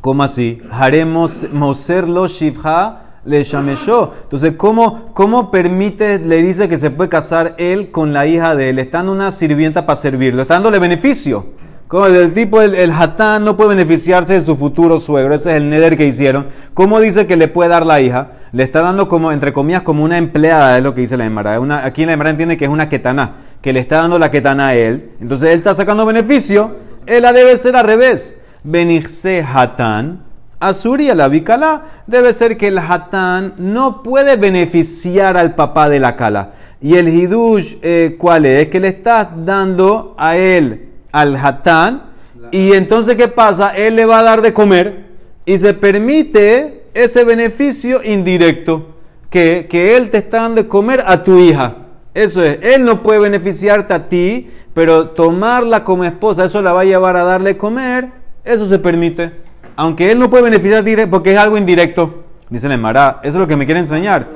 ¿cómo 0.00 0.22
así? 0.22 0.60
Haremos 0.70 1.46
moserlo 1.52 2.26
shivha 2.26 3.02
le 3.24 3.42
shameshó. 3.44 4.12
Entonces, 4.22 4.54
¿cómo, 4.56 5.12
¿cómo 5.14 5.50
permite, 5.50 6.18
le 6.18 6.42
dice 6.42 6.68
que 6.68 6.78
se 6.78 6.90
puede 6.90 7.10
casar 7.10 7.54
él 7.58 7.90
con 7.90 8.12
la 8.12 8.26
hija 8.26 8.56
de 8.56 8.70
él? 8.70 8.88
Dando 8.90 9.12
una 9.12 9.30
sirvienta 9.30 9.84
para 9.84 9.96
servirlo, 9.96 10.42
está 10.42 10.54
dándole 10.54 10.78
beneficio. 10.78 11.46
Como 11.88 12.04
el 12.04 12.34
tipo, 12.34 12.60
el, 12.60 12.92
hatán 12.92 13.46
no 13.46 13.56
puede 13.56 13.70
beneficiarse 13.70 14.34
de 14.34 14.42
su 14.42 14.56
futuro 14.56 15.00
suegro, 15.00 15.34
ese 15.34 15.52
es 15.52 15.56
el 15.56 15.70
neder 15.70 15.96
que 15.96 16.04
hicieron. 16.04 16.48
¿Cómo 16.74 17.00
dice 17.00 17.26
que 17.26 17.38
le 17.38 17.48
puede 17.48 17.70
dar 17.70 17.86
la 17.86 18.02
hija? 18.02 18.32
Le 18.52 18.62
está 18.62 18.82
dando 18.82 19.08
como, 19.08 19.32
entre 19.32 19.54
comillas, 19.54 19.80
como 19.80 20.04
una 20.04 20.18
empleada, 20.18 20.76
es 20.76 20.82
lo 20.82 20.94
que 20.94 21.00
dice 21.00 21.16
la 21.16 21.24
Emara. 21.24 21.58
Aquí 21.82 22.04
la 22.04 22.12
Emara 22.12 22.28
entiende 22.28 22.58
que 22.58 22.66
es 22.66 22.70
una 22.70 22.90
ketaná, 22.90 23.36
que 23.62 23.72
le 23.72 23.80
está 23.80 23.96
dando 23.96 24.18
la 24.18 24.30
ketaná 24.30 24.68
a 24.68 24.74
él. 24.74 25.12
Entonces 25.18 25.48
él 25.48 25.56
está 25.56 25.74
sacando 25.74 26.04
beneficio, 26.04 26.76
él 27.06 27.22
la 27.22 27.32
debe 27.32 27.56
ser 27.56 27.74
al 27.74 27.86
revés. 27.86 28.38
Benirse 28.64 29.42
hatán, 29.42 30.24
Asuria, 30.60 31.14
la 31.14 31.28
bicala, 31.28 31.84
debe 32.06 32.34
ser 32.34 32.58
que 32.58 32.66
el 32.66 32.78
hatán 32.78 33.54
no 33.56 34.02
puede 34.02 34.36
beneficiar 34.36 35.38
al 35.38 35.54
papá 35.54 35.88
de 35.88 36.00
la 36.00 36.16
cala. 36.16 36.52
Y 36.82 36.96
el 36.96 37.08
hidush, 37.08 37.76
eh, 37.80 38.16
¿cuál 38.18 38.44
es? 38.44 38.62
Es 38.62 38.68
que 38.68 38.80
le 38.80 38.88
está 38.88 39.24
dando 39.24 40.14
a 40.18 40.36
él, 40.36 40.87
al 41.12 41.36
hatán, 41.36 42.04
y 42.50 42.72
entonces, 42.72 43.16
¿qué 43.16 43.28
pasa? 43.28 43.76
Él 43.76 43.96
le 43.96 44.06
va 44.06 44.20
a 44.20 44.22
dar 44.22 44.42
de 44.42 44.52
comer 44.52 45.06
y 45.44 45.58
se 45.58 45.74
permite 45.74 46.84
ese 46.94 47.24
beneficio 47.24 48.00
indirecto, 48.02 48.94
que, 49.30 49.66
que 49.68 49.96
él 49.96 50.08
te 50.10 50.18
está 50.18 50.42
dando 50.42 50.62
de 50.62 50.68
comer 50.68 51.02
a 51.06 51.22
tu 51.22 51.38
hija. 51.38 51.76
Eso 52.14 52.42
es, 52.42 52.58
él 52.62 52.84
no 52.84 53.02
puede 53.02 53.20
beneficiarte 53.20 53.94
a 53.94 54.06
ti, 54.06 54.50
pero 54.74 55.10
tomarla 55.10 55.84
como 55.84 56.04
esposa, 56.04 56.44
eso 56.44 56.62
la 56.62 56.72
va 56.72 56.82
a 56.82 56.84
llevar 56.84 57.16
a 57.16 57.24
darle 57.24 57.56
comer, 57.56 58.10
eso 58.44 58.66
se 58.66 58.78
permite. 58.78 59.32
Aunque 59.76 60.10
él 60.10 60.18
no 60.18 60.28
puede 60.28 60.44
beneficiar 60.44 60.82
directo 60.82 61.10
porque 61.10 61.32
es 61.32 61.38
algo 61.38 61.56
indirecto. 61.56 62.24
Dice 62.50 62.74
Mará, 62.76 63.20
eso 63.22 63.38
es 63.38 63.40
lo 63.40 63.46
que 63.46 63.56
me 63.56 63.66
quiere 63.66 63.80
enseñar. 63.80 64.28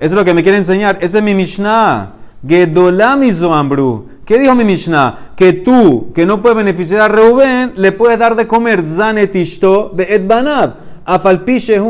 Eso 0.00 0.14
es 0.14 0.18
lo 0.18 0.24
que 0.24 0.34
me 0.34 0.42
quiere 0.42 0.58
enseñar. 0.58 0.98
Ese 1.00 1.18
es 1.18 1.24
mi 1.24 1.34
Mishnah. 1.34 2.12
Gedolam 2.46 3.22
Ambru. 3.52 4.08
¿Qué 4.24 4.38
dijo 4.38 4.54
mi 4.54 4.64
Mishnah? 4.64 5.32
Que 5.36 5.52
tú, 5.52 6.12
que 6.14 6.26
no 6.26 6.42
puedes 6.42 6.56
beneficiar 6.56 7.02
a 7.02 7.08
Reuben, 7.08 7.72
le 7.76 7.92
puedes 7.92 8.18
dar 8.18 8.36
de 8.36 8.46
comer 8.46 8.84
Zanet 8.84 9.34
Ishto 9.34 9.92
Be'et. 9.94 10.26
Afalpiche 11.04 11.80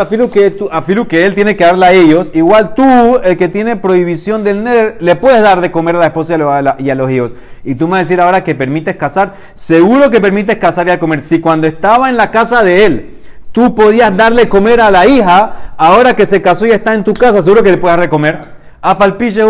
afilu 0.00 0.30
que, 0.30 1.26
él 1.26 1.34
tiene 1.34 1.54
que 1.54 1.64
darle 1.64 1.86
a 1.86 1.92
ellos. 1.92 2.30
Igual 2.34 2.74
tú, 2.74 3.18
el 3.22 3.36
que 3.36 3.48
tiene 3.48 3.76
prohibición 3.76 4.42
del 4.42 4.64
neder, 4.64 4.96
le 5.00 5.16
puedes 5.16 5.42
dar 5.42 5.60
de 5.60 5.70
comer 5.70 5.96
a 5.96 5.98
la 5.98 6.06
esposa 6.06 6.38
y 6.78 6.90
a 6.90 6.94
los 6.94 7.10
hijos. 7.10 7.34
Y 7.62 7.74
tú 7.74 7.86
me 7.86 7.92
vas 7.92 7.98
a 7.98 8.02
decir 8.04 8.20
ahora 8.22 8.42
que 8.42 8.54
permites 8.54 8.96
casar. 8.96 9.34
Seguro 9.52 10.10
que 10.10 10.20
permites 10.20 10.56
casar 10.56 10.86
y 10.88 10.90
a 10.90 10.98
comer. 10.98 11.20
Si 11.20 11.40
cuando 11.40 11.66
estaba 11.66 12.08
en 12.08 12.16
la 12.16 12.30
casa 12.30 12.62
de 12.62 12.86
él, 12.86 13.18
tú 13.52 13.74
podías 13.74 14.16
darle 14.16 14.48
comer 14.48 14.80
a 14.80 14.90
la 14.90 15.06
hija, 15.06 15.74
ahora 15.76 16.16
que 16.16 16.24
se 16.24 16.40
casó 16.40 16.66
y 16.66 16.70
está 16.70 16.94
en 16.94 17.04
tu 17.04 17.12
casa, 17.12 17.42
seguro 17.42 17.62
que 17.62 17.70
le 17.70 17.76
puedes 17.76 17.98
dar. 17.98 18.53
Afalpiche 18.86 19.42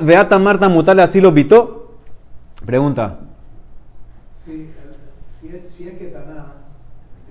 Beata 0.00 0.38
Marta 0.40 0.68
Mutale 0.68 1.02
así 1.02 1.20
lo 1.20 1.30
vitó. 1.30 1.92
Pregunta. 2.66 3.18
Si, 4.36 4.72
si, 5.40 5.48
es, 5.48 5.72
si 5.72 5.86
es 5.86 5.96
que 5.96 6.06
Taná, 6.06 6.54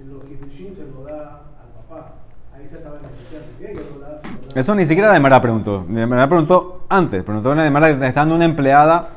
los 0.09 0.23
Kidushin 0.23 0.73
se 0.73 0.85
lo 0.85 1.03
da 1.03 1.41
al 1.59 1.69
papá, 1.75 2.13
ahí 2.55 2.65
se 2.69 2.77
está 2.77 2.91
beneficiando. 2.91 3.47
Si 3.57 3.93
lo 3.93 3.99
da, 3.99 4.17
se 4.17 4.27
lo 4.29 4.47
da. 4.47 4.59
Eso 4.61 4.75
ni 4.75 4.85
siquiera 4.85 5.11
de 5.11 5.19
Mara 5.19 5.41
preguntó. 5.41 5.85
De 5.89 6.07
Mara 6.07 6.29
preguntó 6.29 6.85
antes. 6.87 7.21
Preguntó 7.21 7.53
de 7.53 7.69
Mara, 7.69 7.89
está 7.89 8.11
dando 8.13 8.35
una 8.35 8.45
empleada 8.45 9.09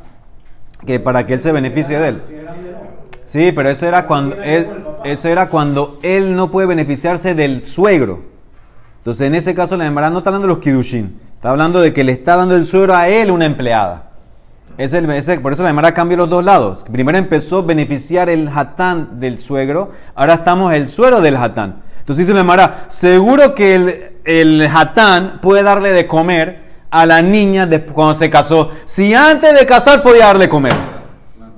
que 0.84 0.98
para 0.98 1.24
que 1.24 1.34
él 1.34 1.40
se 1.40 1.52
beneficie 1.52 2.00
de 2.00 2.08
él. 2.08 2.22
Sí, 3.22 3.52
pero 3.52 3.68
ese 3.68 3.86
era 3.86 4.08
cuando 4.08 4.42
él, 4.42 4.66
ese 5.04 5.30
era 5.30 5.48
cuando 5.48 6.00
él 6.02 6.34
no 6.34 6.50
puede 6.50 6.66
beneficiarse 6.66 7.36
del 7.36 7.62
suegro. 7.62 8.24
Entonces, 8.98 9.28
en 9.28 9.36
ese 9.36 9.54
caso, 9.54 9.76
la 9.76 9.86
Emara 9.86 10.10
no 10.10 10.18
está 10.18 10.30
hablando 10.30 10.48
de 10.48 10.54
los 10.54 10.58
Kidushin. 10.62 11.30
Está 11.42 11.50
hablando 11.50 11.80
de 11.80 11.92
que 11.92 12.04
le 12.04 12.12
está 12.12 12.36
dando 12.36 12.54
el 12.54 12.64
suegro 12.64 12.94
a 12.94 13.08
él 13.08 13.28
una 13.32 13.46
empleada. 13.46 14.10
Es 14.78 14.92
el, 14.94 15.08
por 15.40 15.52
eso 15.52 15.64
la 15.64 15.70
Emara 15.70 15.92
cambia 15.92 16.16
los 16.16 16.30
dos 16.30 16.44
lados. 16.44 16.84
Primero 16.92 17.18
empezó 17.18 17.58
a 17.58 17.62
beneficiar 17.62 18.30
el 18.30 18.48
hatán 18.48 19.18
del 19.18 19.38
suegro, 19.40 19.90
ahora 20.14 20.34
estamos 20.34 20.72
el 20.72 20.86
suegro 20.86 21.20
del 21.20 21.34
hatán. 21.34 21.82
Entonces 21.98 22.28
dice 22.28 22.32
la 22.32 22.42
Emara, 22.42 22.84
seguro 22.86 23.56
que 23.56 24.12
el, 24.24 24.68
hatán 24.72 25.40
puede 25.42 25.64
darle 25.64 25.90
de 25.90 26.06
comer 26.06 26.62
a 26.92 27.06
la 27.06 27.20
niña 27.22 27.66
de- 27.66 27.84
cuando 27.86 28.14
se 28.14 28.30
casó. 28.30 28.70
Si 28.84 29.12
antes 29.12 29.58
de 29.58 29.66
casar 29.66 30.00
podía 30.04 30.26
darle 30.26 30.48
comer. 30.48 30.74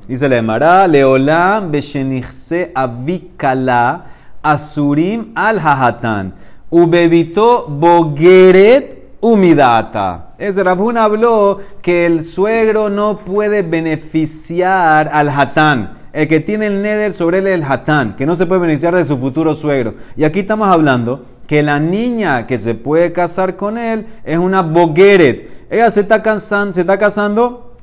Dice 0.08 0.30
la 0.30 0.38
Emara, 0.38 0.88
Leolam 0.88 1.70
Beshenichse 1.70 2.72
Avikala 2.74 4.06
Asurim 4.42 5.32
al 5.34 5.58
Hahatan. 5.58 6.32
Ubebito 6.70 7.66
Bogeret 7.68 9.03
Umidata. 9.24 10.34
Es 10.36 10.54
Rafun 10.54 10.98
habló 10.98 11.58
que 11.80 12.04
el 12.04 12.24
suegro 12.24 12.90
no 12.90 13.20
puede 13.24 13.62
beneficiar 13.62 15.08
al 15.10 15.30
Hatán. 15.30 15.94
El 16.12 16.28
que 16.28 16.40
tiene 16.40 16.66
el 16.66 16.82
neder 16.82 17.14
sobre 17.14 17.38
él 17.38 17.46
es 17.46 17.54
el 17.54 17.64
Hatán, 17.64 18.16
que 18.16 18.26
no 18.26 18.36
se 18.36 18.44
puede 18.44 18.60
beneficiar 18.60 18.94
de 18.94 19.02
su 19.06 19.16
futuro 19.16 19.54
suegro. 19.54 19.94
Y 20.14 20.24
aquí 20.24 20.40
estamos 20.40 20.68
hablando 20.68 21.24
que 21.46 21.62
la 21.62 21.80
niña 21.80 22.46
que 22.46 22.58
se 22.58 22.74
puede 22.74 23.12
casar 23.12 23.56
con 23.56 23.78
él 23.78 24.06
es 24.24 24.36
una 24.36 24.60
Bogeret. 24.60 25.68
Ella 25.70 25.90
se 25.90 26.00
está, 26.00 26.22
casan- 26.22 26.74
se 26.74 26.82
está 26.82 26.98
casando 26.98 27.73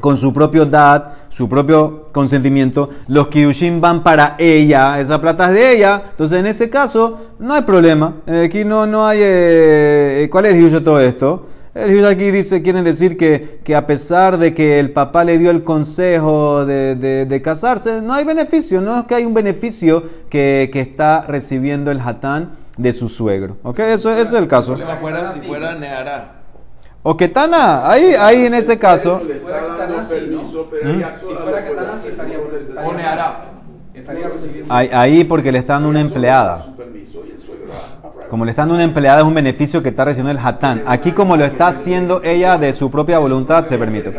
con 0.00 0.16
su 0.16 0.32
propio 0.32 0.66
dad, 0.66 1.04
su 1.28 1.48
propio 1.48 2.08
consentimiento, 2.12 2.88
los 3.08 3.28
kidushin 3.28 3.80
van 3.80 4.02
para 4.02 4.36
ella, 4.38 5.00
esa 5.00 5.20
plata 5.20 5.46
es 5.48 5.54
de 5.54 5.76
ella, 5.76 6.02
entonces 6.10 6.38
en 6.40 6.46
ese 6.46 6.70
caso 6.70 7.18
no 7.38 7.54
hay 7.54 7.62
problema, 7.62 8.16
Eh, 8.26 8.44
aquí 8.46 8.64
no, 8.64 8.86
no 8.86 9.06
hay, 9.06 9.18
eh, 9.22 10.28
¿cuál 10.30 10.46
es 10.46 10.54
el 10.56 10.70
de 10.70 10.80
todo 10.80 11.00
esto? 11.00 11.46
El 11.74 11.90
hidush 11.90 12.06
aquí 12.06 12.30
dice, 12.30 12.62
quieren 12.62 12.84
decir 12.84 13.18
que, 13.18 13.60
que 13.62 13.76
a 13.76 13.86
pesar 13.86 14.38
de 14.38 14.54
que 14.54 14.78
el 14.78 14.92
papá 14.94 15.24
le 15.24 15.36
dio 15.36 15.50
el 15.50 15.62
consejo 15.62 16.64
de, 16.64 16.94
de- 16.94 17.42
casarse, 17.42 18.00
no 18.00 18.14
hay 18.14 18.24
beneficio, 18.24 18.80
no 18.80 19.00
es 19.00 19.04
que 19.04 19.14
hay 19.14 19.26
un 19.26 19.34
beneficio 19.34 20.02
que, 20.30 20.70
que 20.72 20.80
está 20.80 21.26
recibiendo 21.28 21.90
el 21.90 22.00
hatán 22.00 22.52
de 22.78 22.94
su 22.94 23.10
suegro, 23.10 23.58
¿ok? 23.62 23.78
Eso, 23.80 24.10
eso 24.10 24.22
es 24.22 24.32
el 24.32 24.48
caso. 24.48 24.74
fuera. 24.96 25.26
O 27.08 27.16
que 27.16 27.28
Tana, 27.28 27.88
ahí, 27.88 28.14
ahí 28.18 28.46
en 28.46 28.54
ese 28.54 28.80
caso... 28.80 29.20
Fuera 29.20 29.60
¿Mm? 30.82 31.02
Si 31.20 31.34
fuera 31.34 31.58
hacer, 31.94 32.10
estaría- 32.10 32.38
no 32.38 32.42
puede 32.42 32.62
hacer. 32.64 32.78
O 32.84 32.92
Nehará. 32.94 33.44
Estaría. 33.94 34.28
Ahí, 34.68 34.90
ahí 34.92 35.22
porque 35.22 35.52
le 35.52 35.58
está 35.58 35.74
dando 35.74 35.88
una 35.88 36.00
empleada. 36.00 36.66
Como 38.28 38.44
le 38.44 38.50
está 38.50 38.62
dando 38.62 38.74
una 38.74 38.82
empleada 38.82 39.20
es 39.20 39.24
un 39.24 39.34
beneficio 39.34 39.84
que 39.84 39.90
está 39.90 40.04
recibiendo 40.04 40.36
el 40.36 40.44
hatán. 40.44 40.82
Aquí 40.84 41.12
como 41.12 41.36
lo 41.36 41.44
está 41.44 41.68
haciendo 41.68 42.22
ella 42.24 42.58
de 42.58 42.72
su 42.72 42.90
propia 42.90 43.20
voluntad 43.20 43.64
se 43.66 43.78
permite. 43.78 44.12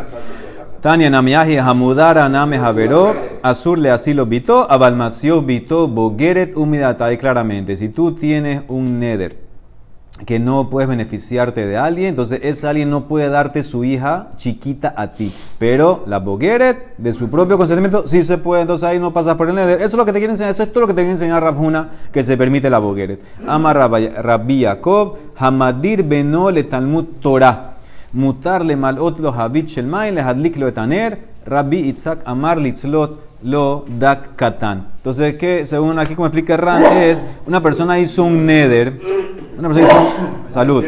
Tania 0.79 1.09
Namiaji 1.09 1.57
Hamudara 1.57 2.29
Name 2.29 2.57
Javeró, 2.57 3.13
Azur 3.43 3.79
le 3.79 3.91
así 3.91 4.13
lo 4.13 4.25
vitó, 4.27 4.65
Abalmació 4.71 5.41
vitó, 5.41 5.89
Bogeret 5.89 6.55
humidata. 6.55 7.07
Ahí 7.07 7.17
claramente, 7.17 7.75
si 7.75 7.89
tú 7.89 8.15
tienes 8.15 8.61
un 8.69 8.97
neder 8.97 9.46
que 10.25 10.39
no 10.39 10.69
puedes 10.69 10.89
beneficiarte 10.89 11.65
de 11.65 11.77
alguien, 11.77 12.09
entonces 12.09 12.39
ese 12.43 12.67
alguien 12.67 12.89
no 12.89 13.07
puede 13.07 13.29
darte 13.29 13.63
su 13.63 13.83
hija 13.83 14.29
chiquita 14.35 14.93
a 14.97 15.13
ti. 15.13 15.31
Pero 15.59 16.03
la 16.07 16.19
Bogeret, 16.19 16.97
de 16.97 17.13
su 17.13 17.29
propio 17.29 17.57
consentimiento, 17.57 18.07
sí 18.07 18.23
se 18.23 18.37
puede, 18.37 18.61
entonces 18.61 18.87
ahí 18.87 18.99
no 18.99 19.13
pasas 19.13 19.35
por 19.35 19.49
el 19.49 19.55
neder. 19.55 19.79
Eso 19.79 19.89
es 19.89 19.93
lo 19.93 20.05
que 20.05 20.13
te 20.13 20.19
quiere 20.19 20.33
enseñar, 20.33 20.51
eso 20.51 20.63
es 20.63 20.71
todo 20.71 20.81
lo 20.81 20.87
que 20.87 20.93
te 20.93 21.01
quiere 21.01 21.11
enseñar 21.11 21.43
Rafuna, 21.43 21.89
que 22.11 22.23
se 22.23 22.37
permite 22.37 22.69
la 22.69 22.79
Bogeret. 22.79 23.21
Ama 23.45 23.73
Rabbi 23.73 24.59
Yaakov, 24.59 25.17
Hamadir 25.37 26.03
Beno 26.03 26.51
le 26.51 26.63
Talmud 26.63 27.05
Torah. 27.21 27.73
Mutar 28.13 28.63
le 28.63 28.75
malot 28.75 29.19
lo 29.19 29.31
habit 29.31 29.67
shel 29.67 29.85
main 29.85 30.15
le 30.15 30.21
hadlik 30.21 30.57
lo 30.57 30.67
etaner. 30.67 31.19
Rabbi 31.45 31.89
Itzak 31.89 32.19
Amar 32.25 32.57
litzlot 32.57 33.26
lo 33.43 33.85
dak 33.87 34.35
katan. 34.35 34.87
Entonces, 34.97 35.35
que 35.35 35.65
según 35.65 35.99
aquí 35.99 36.15
como 36.15 36.27
explica 36.27 36.57
Ran, 36.57 36.83
es 36.97 37.25
una 37.45 37.61
persona 37.61 37.99
hizo 37.99 38.23
un 38.23 38.45
neder, 38.45 38.99
una 39.57 39.69
persona 39.69 39.87
hizo, 39.87 40.11
salud, 40.47 40.83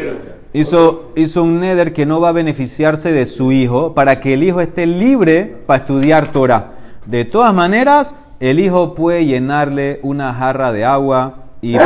hizo, 0.52 1.12
hizo 1.16 1.42
un 1.42 1.60
neder 1.60 1.92
que 1.92 2.06
no 2.06 2.20
va 2.20 2.30
a 2.30 2.32
beneficiarse 2.32 3.12
de 3.12 3.26
su 3.26 3.52
hijo 3.52 3.94
para 3.94 4.20
que 4.20 4.34
el 4.34 4.42
hijo 4.42 4.60
esté 4.60 4.86
libre 4.86 5.62
para 5.66 5.80
estudiar 5.80 6.32
Torah. 6.32 6.72
De 7.06 7.24
todas 7.24 7.54
maneras, 7.54 8.16
el 8.40 8.60
hijo 8.60 8.94
puede 8.94 9.26
llenarle 9.26 10.00
una 10.02 10.34
jarra 10.34 10.72
de 10.72 10.84
agua 10.84 11.44
y, 11.62 11.76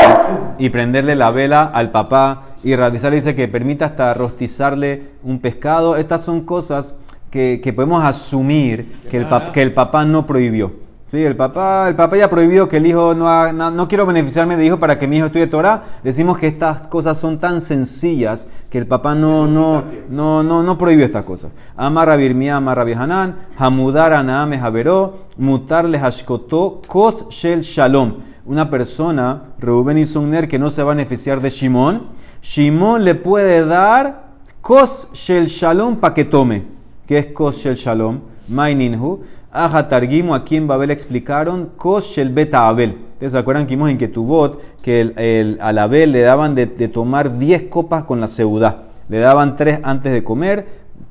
y 0.59 0.71
prenderle 0.71 1.17
la 1.17 1.31
vela 1.31 1.65
al 1.65 1.91
papá. 1.91 2.43
Y 2.63 2.77
realizar 2.77 3.13
dice 3.13 3.35
que 3.35 3.47
permita 3.49 3.87
hasta 3.87 4.15
rostizarle 4.15 5.11
un 5.23 5.39
pescado. 5.41 5.97
Estas 5.97 6.25
son 6.25 6.43
cosas 6.43 6.95
que, 7.35 7.61
que 7.61 7.73
podemos 7.73 8.05
asumir 8.05 8.93
que 9.11 9.17
el, 9.17 9.29
pap- 9.29 9.51
que 9.51 9.61
el 9.61 9.75
papá 9.75 10.05
no 10.05 10.25
prohibió. 10.25 10.85
Sí, 11.07 11.21
el 11.25 11.35
papá, 11.35 11.89
el 11.89 11.97
papá 11.97 12.17
ya 12.17 12.31
prohibió 12.31 12.69
que 12.69 12.77
el 12.77 12.87
hijo 12.87 13.13
no, 13.17 13.29
haga- 13.29 13.53
no, 13.53 13.73
no 13.73 13.89
quiero 13.89 14.07
beneficiarme 14.07 14.57
de 14.57 14.65
hijo 14.67 14.79
para 14.79 15.01
que 15.01 15.09
mi 15.09 15.17
hijo 15.17 15.27
estudie 15.27 15.49
Torah. 15.49 15.83
Decimos 16.05 16.39
que 16.39 16.47
estas 16.47 16.87
cosas 16.87 17.19
son 17.19 17.41
tan 17.41 17.61
sencillas 17.61 18.47
que 18.71 18.79
el 18.79 18.87
papá 18.87 19.17
no, 19.17 19.49
no, 19.49 19.83
no, 20.09 20.45
no, 20.45 20.63
no 20.63 20.79
prohibió 20.79 21.05
estas 21.05 21.25
cosas. 21.25 21.51
Amarra 21.77 22.15
birmia, 22.15 22.55
amarra 22.57 22.85
bihanan, 22.85 23.49
hamudar 23.59 24.13
anaame 24.13 24.57
javeró, 24.57 25.25
mutarle 25.37 25.99
hashkotó, 25.99 26.83
kos 26.87 27.27
shel 27.31 27.63
shalom. 27.63 28.19
Una 28.47 28.71
persona, 28.71 29.55
Reuben 29.59 29.99
hizo 29.99 30.21
un 30.21 30.31
ner 30.31 30.47
que 30.47 30.61
no 30.61 30.71
se 30.71 30.85
va 30.85 30.93
a 30.93 30.95
beneficiar 30.95 31.41
de 31.41 31.51
Shimón. 31.51 32.11
Shimón 32.43 33.05
le 33.05 33.17
puede 33.17 33.67
dar 33.67 34.23
kos 34.61 35.09
shel 35.15 35.47
shalom 35.47 35.97
para 35.97 36.15
que 36.15 36.25
tome. 36.25 36.74
¿Qué 37.07 37.19
es 37.19 37.27
kos 37.27 37.57
shel 37.57 37.75
shalom? 37.77 38.21
Maininhu. 38.49 39.21
Aja 39.53 39.87
Targimo, 39.87 40.35
aquí 40.35 40.57
en 40.57 40.67
Babel 40.67 40.91
explicaron 40.91 41.71
kos 41.77 42.07
shel 42.07 42.31
beta 42.31 42.69
Abel. 42.69 42.99
¿Ustedes 43.13 43.33
se 43.33 43.39
acuerdan 43.39 43.67
que 43.67 43.77
vimos 43.77 43.91
en 43.91 43.99
que 43.99 45.01
el- 45.01 45.59
al 45.61 45.79
Abel 45.79 46.13
le 46.13 46.21
daban 46.23 46.55
de, 46.55 46.67
tomar 46.89 47.39
10 47.39 47.65
copas 47.65 48.05
con 48.05 48.21
la 48.21 48.27
seudá? 48.27 48.85
Le 49.09 49.19
daban 49.19 49.55
3 49.55 49.81
antes 49.83 50.13
de 50.13 50.25
comer, 50.25 50.67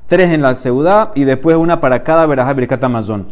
3 0.06 0.32
en 0.32 0.42
la 0.42 0.54
seudá 0.54 1.12
y 1.14 1.24
después 1.24 1.56
una 1.56 1.80
para 1.80 2.02
cada 2.02 2.26
verajá 2.26 2.52
y 2.52 2.54
berkat 2.54 2.84
amazón. 2.84 3.28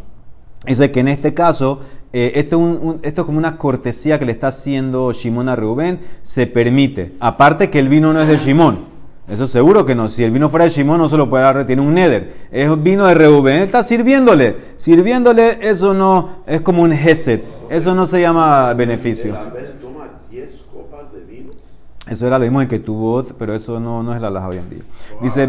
Dice 0.67 0.91
que 0.93 1.01
en 1.01 1.09
este 1.09 1.35
caso, 1.35 1.81
eh, 2.13 2.33
esto, 2.37 2.99
es 3.03 3.13
como 3.15 3.39
una 3.39 3.59
cortesía 3.59 4.19
que 4.19 4.25
le 4.25 4.33
está 4.33 4.49
haciendo 4.49 5.13
Shimón 5.13 5.49
a 5.49 5.57
Reuben, 5.57 6.01
se 6.23 6.47
permite. 6.47 7.13
Aparte 7.21 7.69
que 7.71 7.81
el 7.81 7.89
vino 7.89 8.13
no 8.13 8.21
es 8.21 8.29
de 8.29 8.37
Shimón. 8.37 8.92
Eso 9.29 9.47
seguro 9.47 9.85
que 9.85 9.95
no. 9.95 10.09
Si 10.09 10.25
el 10.25 10.33
vino 10.33 10.49
fuera 10.49 10.65
de 10.65 10.71
Shimón, 10.71 10.99
no 10.99 11.09
se 11.09 11.17
lo 11.17 11.29
puede 11.29 11.45
dar, 11.45 11.65
tiene 11.65 11.81
un 11.81 11.95
neder. 11.95 12.33
Es 12.51 12.83
vino 12.83 13.07
de 13.07 13.15
Reuben. 13.15 13.57
Él 13.57 13.63
está 13.63 13.83
sirviéndole. 13.83 14.57
Sirviéndole, 14.77 15.59
eso 15.63 15.95
no 15.95 16.43
es 16.47 16.61
como 16.61 16.83
un 16.83 16.93
Geset. 16.93 17.45
Eso 17.71 17.95
no 17.95 18.05
se 18.05 18.21
llama 18.21 18.75
beneficio. 18.75 19.33
La 19.33 19.45
vez 19.45 19.75
toma 19.81 20.09
10 20.31 20.65
copas 20.73 21.13
de 21.13 21.21
vino. 21.21 21.53
Eso 22.07 22.27
era 22.27 22.39
lo 22.39 22.45
mismo 22.45 22.61
en 22.61 22.69
que 22.69 22.81
tuvo, 22.81 23.23
pero 23.39 23.55
eso 23.55 23.79
no, 23.79 24.03
no 24.03 24.15
es 24.15 24.21
la 24.21 24.29
laja 24.29 24.49
hoy 24.49 24.59
en 24.59 24.69
día. 24.69 24.83
Dice, 25.23 25.47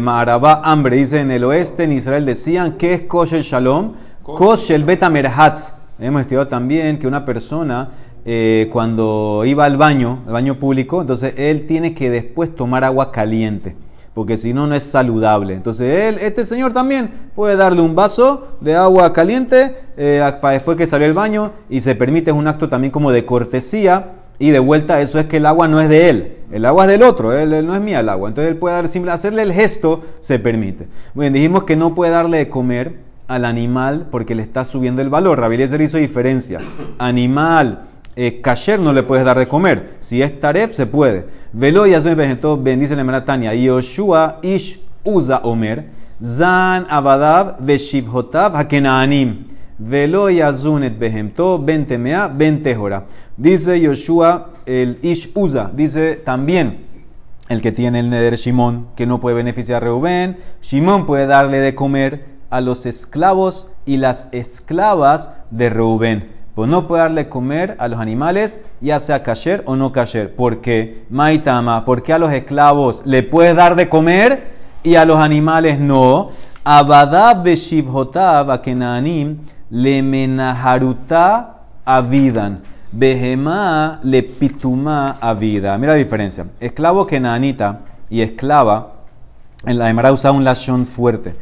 Maharabá, 0.00 0.62
hambre. 0.64 0.96
Dice, 0.96 1.20
en 1.20 1.30
el 1.30 1.44
oeste, 1.44 1.84
en 1.84 1.92
Israel, 1.92 2.24
decían, 2.24 2.78
¿qué 2.78 2.94
es 2.94 3.00
kosher 3.02 3.42
shalom? 3.42 3.92
Kosher 4.22 4.82
beta 4.82 5.10
merhatz. 5.10 5.74
Hemos 5.98 6.22
estudiado 6.22 6.48
también 6.48 6.98
que 6.98 7.06
una 7.06 7.26
persona 7.26 7.90
eh, 8.24 8.68
cuando 8.70 9.44
iba 9.46 9.64
al 9.64 9.76
baño, 9.76 10.22
al 10.26 10.32
baño 10.32 10.58
público, 10.58 11.00
entonces 11.00 11.34
él 11.36 11.66
tiene 11.66 11.94
que 11.94 12.10
después 12.10 12.54
tomar 12.54 12.84
agua 12.84 13.12
caliente, 13.12 13.76
porque 14.12 14.36
si 14.36 14.52
no, 14.52 14.66
no 14.66 14.74
es 14.74 14.82
saludable. 14.82 15.54
Entonces 15.54 16.02
él, 16.02 16.18
este 16.20 16.44
señor 16.44 16.72
también 16.72 17.10
puede 17.34 17.56
darle 17.56 17.80
un 17.80 17.94
vaso 17.94 18.48
de 18.60 18.74
agua 18.74 19.12
caliente 19.12 19.74
eh, 19.96 20.20
para 20.40 20.54
después 20.54 20.76
que 20.76 20.86
salió 20.86 21.06
del 21.06 21.14
baño 21.14 21.52
y 21.70 21.80
se 21.80 21.94
permite, 21.94 22.30
es 22.30 22.36
un 22.36 22.46
acto 22.46 22.68
también 22.68 22.90
como 22.90 23.10
de 23.10 23.24
cortesía. 23.24 24.16
Y 24.42 24.52
de 24.52 24.58
vuelta, 24.58 25.02
eso 25.02 25.18
es 25.18 25.26
que 25.26 25.36
el 25.36 25.44
agua 25.44 25.68
no 25.68 25.82
es 25.82 25.90
de 25.90 26.08
él, 26.08 26.36
el 26.50 26.64
agua 26.64 26.86
es 26.86 26.90
del 26.90 27.02
otro, 27.02 27.38
él, 27.38 27.66
no 27.66 27.74
es 27.74 27.80
mía 27.82 28.00
el 28.00 28.08
agua. 28.08 28.30
Entonces 28.30 28.50
él 28.50 28.56
puede 28.56 28.74
dar, 28.74 28.88
simple, 28.88 29.12
hacerle 29.12 29.42
el 29.42 29.52
gesto, 29.52 30.00
se 30.20 30.38
permite. 30.38 30.88
Bien, 31.12 31.30
dijimos 31.30 31.64
que 31.64 31.76
no 31.76 31.94
puede 31.94 32.12
darle 32.12 32.38
de 32.38 32.48
comer 32.48 33.00
al 33.28 33.44
animal 33.44 34.08
porque 34.10 34.34
le 34.34 34.42
está 34.42 34.64
subiendo 34.64 35.02
el 35.02 35.10
valor. 35.10 35.38
Rabeliezer 35.38 35.82
hizo 35.82 35.98
diferencia. 35.98 36.58
Animal 36.96 37.89
eh, 38.16 38.42
no 38.78 38.92
le 38.92 39.02
puedes 39.02 39.24
dar 39.24 39.38
de 39.38 39.48
comer. 39.48 39.96
Si 40.00 40.22
es 40.22 40.38
taref, 40.38 40.72
se 40.72 40.86
puede. 40.86 41.26
Velo 41.52 41.86
y 41.86 41.94
entonces 41.94 42.62
bendice 42.62 42.96
la 42.96 43.04
Meratania. 43.04 43.54
Yoshua 43.54 44.40
ish 44.42 44.80
usa 45.04 45.38
omer. 45.44 45.90
Zan 46.22 46.86
abadav 46.90 47.56
veshivhotav 47.60 48.56
hakenaanim. 48.56 49.46
Velo 49.78 50.28
yazunet 50.28 50.98
behemto 50.98 51.58
bentemea 51.58 52.28
bentehora. 52.28 53.06
Dice 53.36 53.80
Yoshua 53.80 54.50
el 54.66 54.98
ish 55.02 55.30
usa. 55.34 55.70
Dice 55.72 56.16
también 56.16 56.86
el 57.48 57.62
que 57.62 57.72
tiene 57.72 58.00
el 58.00 58.10
neder 58.10 58.36
Shimon, 58.36 58.88
que 58.94 59.06
no 59.06 59.18
puede 59.20 59.36
beneficiar 59.36 59.82
a 59.82 59.86
Reuben. 59.86 60.36
Shimon 60.60 61.06
puede 61.06 61.26
darle 61.26 61.58
de 61.58 61.74
comer 61.74 62.26
a 62.50 62.60
los 62.60 62.84
esclavos 62.84 63.68
y 63.86 63.96
las 63.96 64.28
esclavas 64.32 65.32
de 65.50 65.70
Reuben 65.70 66.39
pues 66.60 66.68
no 66.68 66.86
puede 66.86 67.04
darle 67.04 67.26
comer 67.30 67.74
a 67.78 67.88
los 67.88 67.98
animales, 68.00 68.60
ya 68.82 69.00
sea 69.00 69.22
kasher 69.22 69.62
o 69.64 69.76
no 69.76 69.92
kasher. 69.92 70.34
¿Por 70.34 70.60
qué? 70.60 71.04
Maitama, 71.08 71.86
porque 71.86 72.12
a 72.12 72.18
los 72.18 72.30
esclavos 72.34 73.00
le 73.06 73.22
puedes 73.22 73.56
dar 73.56 73.76
de 73.76 73.88
comer 73.88 74.50
y 74.82 74.96
a 74.96 75.06
los 75.06 75.16
animales 75.16 75.80
no? 75.80 76.32
Abadab 76.62 77.44
beshivhotav 77.44 78.50
akenanim 78.50 79.38
le 79.70 80.02
menaharuta 80.02 81.60
avidan. 81.86 82.60
Behemá 82.92 84.00
le 84.02 84.22
pituma 84.22 85.16
avida. 85.18 85.78
Mira 85.78 85.94
la 85.94 85.98
diferencia. 85.98 86.44
Esclavo 86.60 87.06
kenanita 87.06 87.80
y 88.10 88.20
esclava, 88.20 88.96
en 89.64 89.78
la 89.78 89.88
Emara 89.88 90.12
usa 90.12 90.30
un 90.30 90.44
lashon 90.44 90.84
fuerte. 90.84 91.34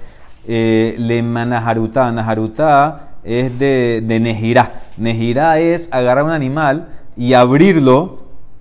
Eh, 0.47 0.95
le 0.97 1.25
menaharuta, 1.25 2.13
naharuta 2.13 3.08
es 3.29 3.59
de, 3.59 4.03
de 4.05 4.21
nejirá. 4.21 4.81
Nejirá 4.97 5.59
es 5.59 5.89
agarrar 5.93 6.25
un 6.25 6.31
animal 6.31 6.89
y 7.17 7.35
abrirlo. 7.35 8.17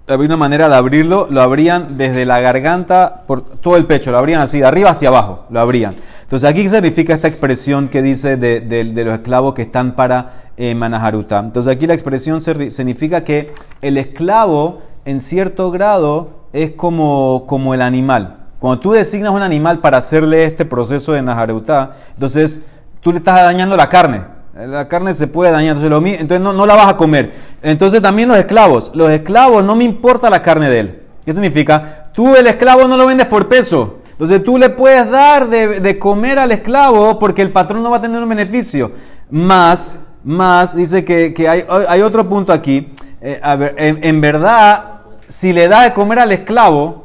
Había 0.10 0.28
una 0.28 0.38
manera 0.38 0.70
de 0.70 0.76
abrirlo, 0.76 1.28
lo 1.30 1.42
abrían 1.42 1.98
desde 1.98 2.26
la 2.26 2.40
garganta 2.40 3.24
por 3.28 3.42
todo 3.42 3.76
el 3.76 3.86
pecho, 3.86 4.12
lo 4.12 4.18
abrían 4.18 4.40
así, 4.40 4.60
de 4.60 4.66
arriba 4.66 4.92
hacia 4.92 5.10
abajo, 5.10 5.46
lo 5.50 5.60
abrían. 5.60 5.96
Entonces, 6.22 6.50
aquí 6.50 6.68
significa 6.70 7.14
esta 7.14 7.28
expresión 7.28 7.90
que 7.90 8.02
dice 8.02 8.38
de, 8.38 8.84
los 9.04 9.16
esclavos 9.16 9.54
que 9.54 9.64
están 9.64 9.96
para 9.96 10.52
eh, 10.56 10.76
Manaharuta. 10.76 11.40
Entonces, 11.40 11.74
aquí 11.74 11.88
la 11.88 11.94
expresión 11.94 12.42
significa 12.42 13.24
que 13.26 13.54
el 13.82 13.98
esclavo, 13.98 14.80
en 15.04 15.20
cierto 15.20 15.72
grado, 15.72 16.46
es 16.54 16.72
como, 16.72 17.46
como 17.48 17.74
el 17.74 17.82
animal. 17.82 18.48
Cuando 18.60 18.80
tú 18.80 18.92
designas 18.92 19.34
un 19.34 19.42
animal 19.42 19.80
para 19.80 19.98
hacerle 19.98 20.46
este 20.46 20.66
proceso 20.66 21.12
de 21.12 21.22
Naharuta, 21.22 21.92
entonces 22.14 22.64
tú 23.02 23.12
le 23.12 23.20
estás 23.20 23.36
dañando 23.36 23.76
la 23.78 23.90
carne. 23.90 24.37
La 24.66 24.88
carne 24.88 25.14
se 25.14 25.28
puede 25.28 25.52
dañar, 25.52 25.78
entonces, 25.78 26.20
entonces 26.20 26.42
no, 26.42 26.66
la 26.66 26.76
vas 26.76 26.88
a 26.88 26.98
comer. 26.98 27.32
Entonces 27.62 28.02
también 28.02 28.28
los 28.28 28.38
esclavos. 28.38 28.92
Los 28.96 29.12
esclavos 29.12 29.64
no 29.64 29.76
me 29.76 29.84
importa 29.84 30.32
la 30.32 30.42
carne 30.42 30.68
de 30.68 30.80
él. 30.80 31.04
¿Qué 31.24 31.32
significa? 31.32 32.04
Tú 32.12 32.36
el 32.36 32.48
esclavo 32.48 32.88
no 32.88 32.98
lo 32.98 33.06
vendes 33.06 33.28
por 33.28 33.48
peso. 33.48 34.00
Entonces 34.10 34.44
tú 34.44 34.58
le 34.58 34.72
puedes 34.72 35.12
dar 35.12 35.48
de, 35.48 36.00
comer 36.00 36.40
al 36.40 36.52
esclavo 36.52 37.20
porque 37.20 37.44
el 37.44 37.52
patrón 37.52 37.84
no 37.84 37.92
va 37.92 37.98
a 37.98 38.02
tener 38.02 38.20
un 38.20 38.30
beneficio. 38.30 38.94
Más, 39.30 40.00
más, 40.24 40.76
dice 40.76 41.06
que, 41.06 41.48
hay, 41.48 42.02
otro 42.02 42.28
punto 42.28 42.52
aquí. 42.52 42.92
Eh, 43.22 43.40
en, 43.78 44.00
en 44.02 44.22
verdad, 44.22 45.02
si 45.28 45.54
le 45.54 45.68
das 45.68 45.84
de 45.84 45.94
comer 45.94 46.18
al 46.18 46.32
esclavo 46.32 47.04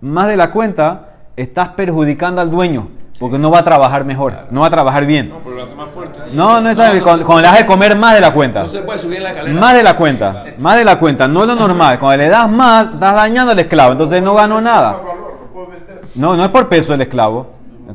más 0.00 0.28
de 0.28 0.36
la 0.36 0.52
cuenta, 0.52 1.16
estás 1.34 1.70
perjudicando 1.70 2.40
al 2.40 2.50
dueño. 2.50 3.01
Porque 3.22 3.38
no 3.38 3.52
va 3.52 3.60
a 3.60 3.62
trabajar 3.62 4.04
mejor, 4.04 4.34
no 4.50 4.62
va 4.62 4.66
a 4.66 4.70
trabajar 4.70 5.06
bien. 5.06 5.28
No, 5.28 5.38
pero 5.44 5.54
lo 5.54 5.62
hace 5.62 5.76
más 5.76 5.88
fuerte. 5.90 6.18
No, 6.32 6.60
no 6.60 6.68
está 6.68 6.90
bien. 6.90 7.04
Cuando, 7.04 7.36
le 7.36 7.42
das 7.42 7.58
de 7.58 7.66
comer 7.66 7.96
más 7.96 8.14
de 8.14 8.20
la 8.20 8.32
cuenta. 8.32 8.62
No 8.62 8.68
se 8.68 8.80
puede 8.80 8.98
subir 8.98 9.18
en 9.18 9.22
la 9.22 9.30
escalera. 9.30 9.60
Más 9.60 9.74
de 9.76 9.82
la 9.84 9.96
cuenta, 9.96 10.44
más 10.58 10.76
de 10.76 10.84
la 10.84 10.98
cuenta, 10.98 11.28
no 11.28 11.42
es 11.42 11.46
lo 11.46 11.54
normal. 11.54 12.00
Cuando 12.00 12.20
le 12.20 12.28
das 12.28 12.50
más, 12.50 12.86
estás 12.86 13.14
dañando 13.14 13.52
al 13.52 13.58
esclavo, 13.60 13.92
entonces 13.92 14.20
no 14.20 14.34
ganó 14.34 14.60
nada. 14.60 15.00
No, 16.16 16.36
no 16.36 16.42
es 16.42 16.48
por 16.48 16.68
peso 16.68 16.94
el 16.94 17.02
esclavo. 17.02 17.46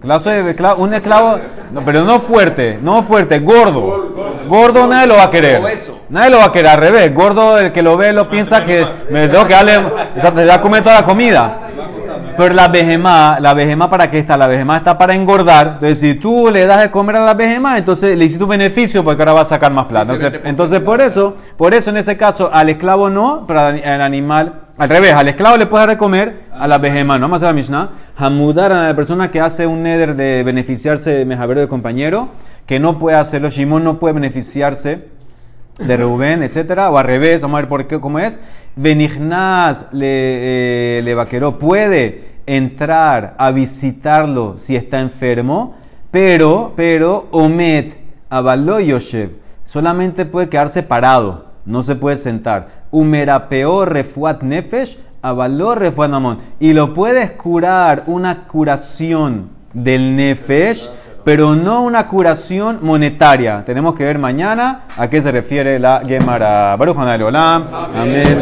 El 0.02 0.48
esclavo, 0.48 0.82
un 0.82 0.94
esclavo, 0.94 1.40
no, 1.74 1.82
pero 1.82 2.06
no 2.06 2.20
fuerte, 2.22 2.80
no 2.82 3.04
fuerte, 3.04 3.40
gordo. 3.40 4.14
Gordo 4.48 4.88
nadie 4.88 5.08
lo 5.08 5.18
va 5.18 5.24
a 5.24 5.30
querer. 5.30 5.62
Nadie 6.08 6.30
lo 6.30 6.38
va 6.38 6.46
a 6.46 6.52
querer, 6.54 6.72
al 6.72 6.80
revés. 6.80 7.14
Gordo, 7.14 7.60
el 7.60 7.74
que 7.74 7.82
lo 7.82 7.98
ve, 7.98 8.14
lo 8.14 8.30
piensa 8.30 8.64
que 8.64 8.88
me 9.10 9.28
tengo 9.28 9.46
que 9.46 9.56
darle, 9.56 9.82
se 10.16 10.32
va 10.32 10.54
a 10.54 10.62
comer 10.62 10.84
toda 10.84 11.02
la 11.02 11.06
comida. 11.06 11.67
Pero 12.38 12.54
la 12.54 12.68
vejema, 12.68 13.40
la 13.40 13.90
para 13.90 14.12
qué 14.12 14.20
está? 14.20 14.38
La 14.38 14.48
vejema 14.48 14.78
está 14.78 14.96
para 14.98 15.16
engordar. 15.16 15.68
Entonces, 15.74 16.00
si 16.00 16.14
tú 16.14 16.50
le 16.52 16.68
das 16.68 16.82
de 16.84 16.92
comer 16.92 17.16
a 17.16 17.26
la 17.26 17.34
vejema, 17.34 17.78
entonces 17.80 18.16
le 18.16 18.26
hiciste 18.26 18.44
un 18.44 18.52
beneficio 18.52 19.04
porque 19.04 19.24
ahora 19.24 19.34
va 19.34 19.42
a 19.42 19.46
sacar 19.46 19.72
más 19.74 19.88
plata. 19.88 20.14
entonces, 20.44 20.80
por 20.82 21.02
eso, 21.02 21.36
por 21.58 21.74
eso 21.74 21.90
en 21.90 21.98
ese 21.98 22.16
caso, 22.16 22.52
al 22.54 22.70
esclavo 22.70 23.10
no, 23.10 23.46
pero 23.48 23.62
al 23.62 24.02
animal, 24.02 24.68
al 24.78 24.88
revés, 24.88 25.14
al 25.14 25.28
esclavo 25.28 25.58
le 25.58 25.66
puedes 25.66 25.88
dar 25.88 25.96
de 25.96 25.98
comer, 25.98 26.44
a 26.54 26.68
la 26.68 26.78
vejema, 26.78 27.18
no 27.18 27.24
vamos 27.24 27.42
a 27.42 27.48
la 27.48 27.54
Mishnah. 27.54 27.90
Hamudar 28.16 28.72
a 28.72 28.88
la 28.88 28.96
persona 28.96 29.32
que 29.32 29.42
hace 29.42 29.66
un 29.66 29.82
neder 29.82 30.16
de 30.16 30.44
beneficiarse 30.44 31.12
de 31.12 31.26
mejavero 31.26 31.62
de 31.62 31.68
compañero, 31.68 32.30
que 32.68 32.80
no 32.80 33.00
puede 33.00 33.18
hacerlo. 33.18 33.50
Shimon 33.50 33.84
no 33.84 33.98
puede 33.98 34.14
beneficiarse 34.14 35.17
de 35.80 35.98
Reuben, 35.98 36.44
etcétera, 36.44 36.90
o 36.90 36.98
al 36.98 37.06
revés, 37.06 37.42
vamos 37.42 37.58
a 37.58 37.62
ver 37.62 37.70
por 37.70 37.88
qué, 37.88 38.00
cómo 38.00 38.20
es. 38.20 38.40
Benignaz 38.76 39.88
le, 39.92 40.98
eh, 41.00 41.02
le 41.04 41.14
vaqueró, 41.14 41.60
puede 41.60 42.38
entrar 42.46 43.36
a 43.38 43.52
visitarlo 43.52 44.58
si 44.58 44.76
está 44.76 45.00
enfermo, 45.00 45.76
pero, 46.10 46.74
pero, 46.76 47.28
Omet, 47.32 48.00
Abalo 48.30 48.80
Yoshev, 48.80 49.32
solamente 49.64 50.26
puede 50.26 50.50
quedarse 50.50 50.82
parado, 50.84 51.46
no 51.66 51.84
se 51.84 51.96
puede 51.96 52.16
sentar. 52.16 52.86
Umerapeó 52.92 53.86
refuat 53.86 54.42
nefesh, 54.42 54.98
Abalo 55.22 55.76
refuat 55.76 56.10
namon. 56.10 56.38
Y 56.60 56.74
lo 56.74 56.94
puedes 56.94 57.32
curar 57.32 58.04
una 58.08 58.48
curación 58.48 59.50
del 59.74 60.16
nefesh 60.16 60.90
pero 61.28 61.58
no 61.58 61.82
una 61.82 62.08
curación 62.08 62.80
monetaria. 62.82 63.62
Tenemos 63.66 63.96
que 63.96 64.06
ver 64.06 64.18
mañana 64.18 64.84
a 64.96 65.10
qué 65.10 65.22
se 65.22 65.30
refiere 65.30 65.78
la 65.78 66.02
Gemara. 66.08 66.74
Baruch 66.78 66.96
Olam. 66.98 67.68
Amén. 67.94 68.40